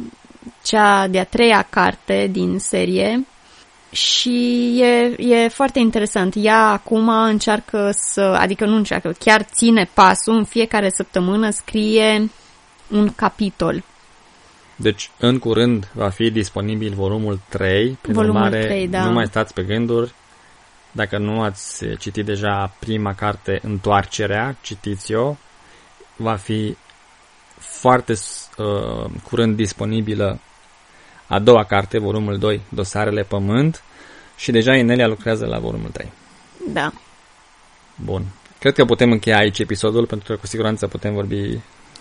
cea 0.62 1.06
de-a 1.06 1.24
treia 1.24 1.66
carte 1.70 2.28
din 2.30 2.58
serie 2.58 3.26
și 3.90 4.66
e, 4.80 5.14
e 5.18 5.48
foarte 5.48 5.78
interesant. 5.78 6.34
Ea 6.36 6.66
acum 6.66 7.08
încearcă 7.08 7.90
să, 7.92 8.20
adică 8.20 8.66
nu 8.66 8.76
încearcă, 8.76 9.14
chiar 9.18 9.42
ține 9.42 9.90
pasul, 9.94 10.36
în 10.36 10.44
fiecare 10.44 10.90
săptămână 10.90 11.50
scrie 11.50 12.30
un 12.88 13.14
capitol. 13.14 13.82
Deci, 14.76 15.10
în 15.18 15.38
curând 15.38 15.88
va 15.94 16.08
fi 16.08 16.30
disponibil 16.30 16.94
volumul 16.94 17.40
3. 17.48 17.98
Prin 18.00 18.14
Volumul 18.14 18.36
urmare, 18.36 18.64
3, 18.64 18.88
da. 18.88 19.04
nu 19.04 19.12
mai 19.12 19.26
stați 19.26 19.54
pe 19.54 19.62
gânduri. 19.62 20.12
Dacă 20.92 21.18
nu 21.18 21.42
ați 21.42 21.84
citit 21.98 22.24
deja 22.24 22.74
prima 22.78 23.14
carte, 23.14 23.60
Întoarcerea, 23.62 24.56
citiți-o. 24.60 25.34
Va 26.16 26.34
fi 26.34 26.76
foarte 27.58 28.12
uh, 28.12 29.10
curând 29.22 29.56
disponibilă 29.56 30.38
a 31.30 31.38
doua 31.38 31.64
carte, 31.64 31.98
volumul 31.98 32.38
2, 32.38 32.60
Dosarele 32.68 33.22
Pământ. 33.22 33.82
Și 34.36 34.50
deja 34.50 34.74
Inelia 34.76 35.06
lucrează 35.06 35.46
la 35.46 35.58
volumul 35.58 35.88
3. 35.92 36.12
Da. 36.72 36.92
Bun. 38.04 38.22
Cred 38.58 38.74
că 38.74 38.84
putem 38.84 39.10
încheia 39.10 39.36
aici 39.38 39.58
episodul, 39.58 40.06
pentru 40.06 40.32
că 40.32 40.38
cu 40.38 40.46
siguranță 40.46 40.86
putem 40.86 41.14
vorbi 41.14 41.58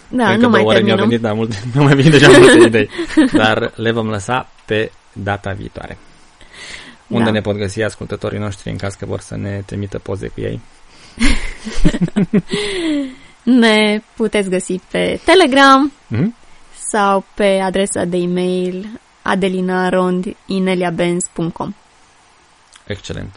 Da, 0.07 0.29
încă 0.31 0.41
nu 0.41 0.49
mai 0.49 0.59
două 0.61 0.71
ore. 0.71 0.79
Mi-au 0.81 0.97
terminăm. 0.97 1.07
venit, 1.07 1.21
da, 1.21 1.33
multe, 1.33 1.55
mi-au 1.73 1.85
mai 1.85 1.95
venit 1.95 2.11
deja 2.11 2.29
multe 2.37 2.57
idei. 2.67 2.89
Dar 3.33 3.71
le 3.75 3.91
vom 3.91 4.09
lăsa 4.09 4.49
pe 4.65 4.91
data 5.13 5.51
viitoare. 5.51 5.97
Unde 7.07 7.25
Da. 7.25 7.31
ne 7.31 7.41
pot 7.41 7.55
găsi 7.57 7.81
ascultătorii 7.83 8.39
noștri 8.39 8.69
în 8.69 8.77
caz 8.77 8.93
că 8.93 9.05
vor 9.05 9.19
să 9.19 9.35
ne 9.37 9.61
trimită 9.65 9.99
poze 9.99 10.27
cu 10.27 10.41
ei? 10.41 10.61
Ne 13.43 14.01
puteți 14.15 14.49
găsi 14.49 14.79
pe 14.91 15.19
Telegram 15.25 15.91
Mhm. 16.07 16.35
sau 16.91 17.25
pe 17.35 17.59
adresa 17.63 18.03
de 18.05 18.17
e-mail 18.17 18.99
adelinarondineliabenz.com 19.29 21.73
Excelent. 22.87 23.35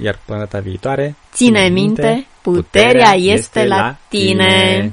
Iar 0.00 0.18
până 0.24 0.38
data 0.38 0.58
viitoare, 0.58 1.14
Ține 1.32 1.68
minte, 1.68 2.26
puterea 2.42 3.14
este 3.14 3.66
la 3.66 3.96
tine. 4.08 4.92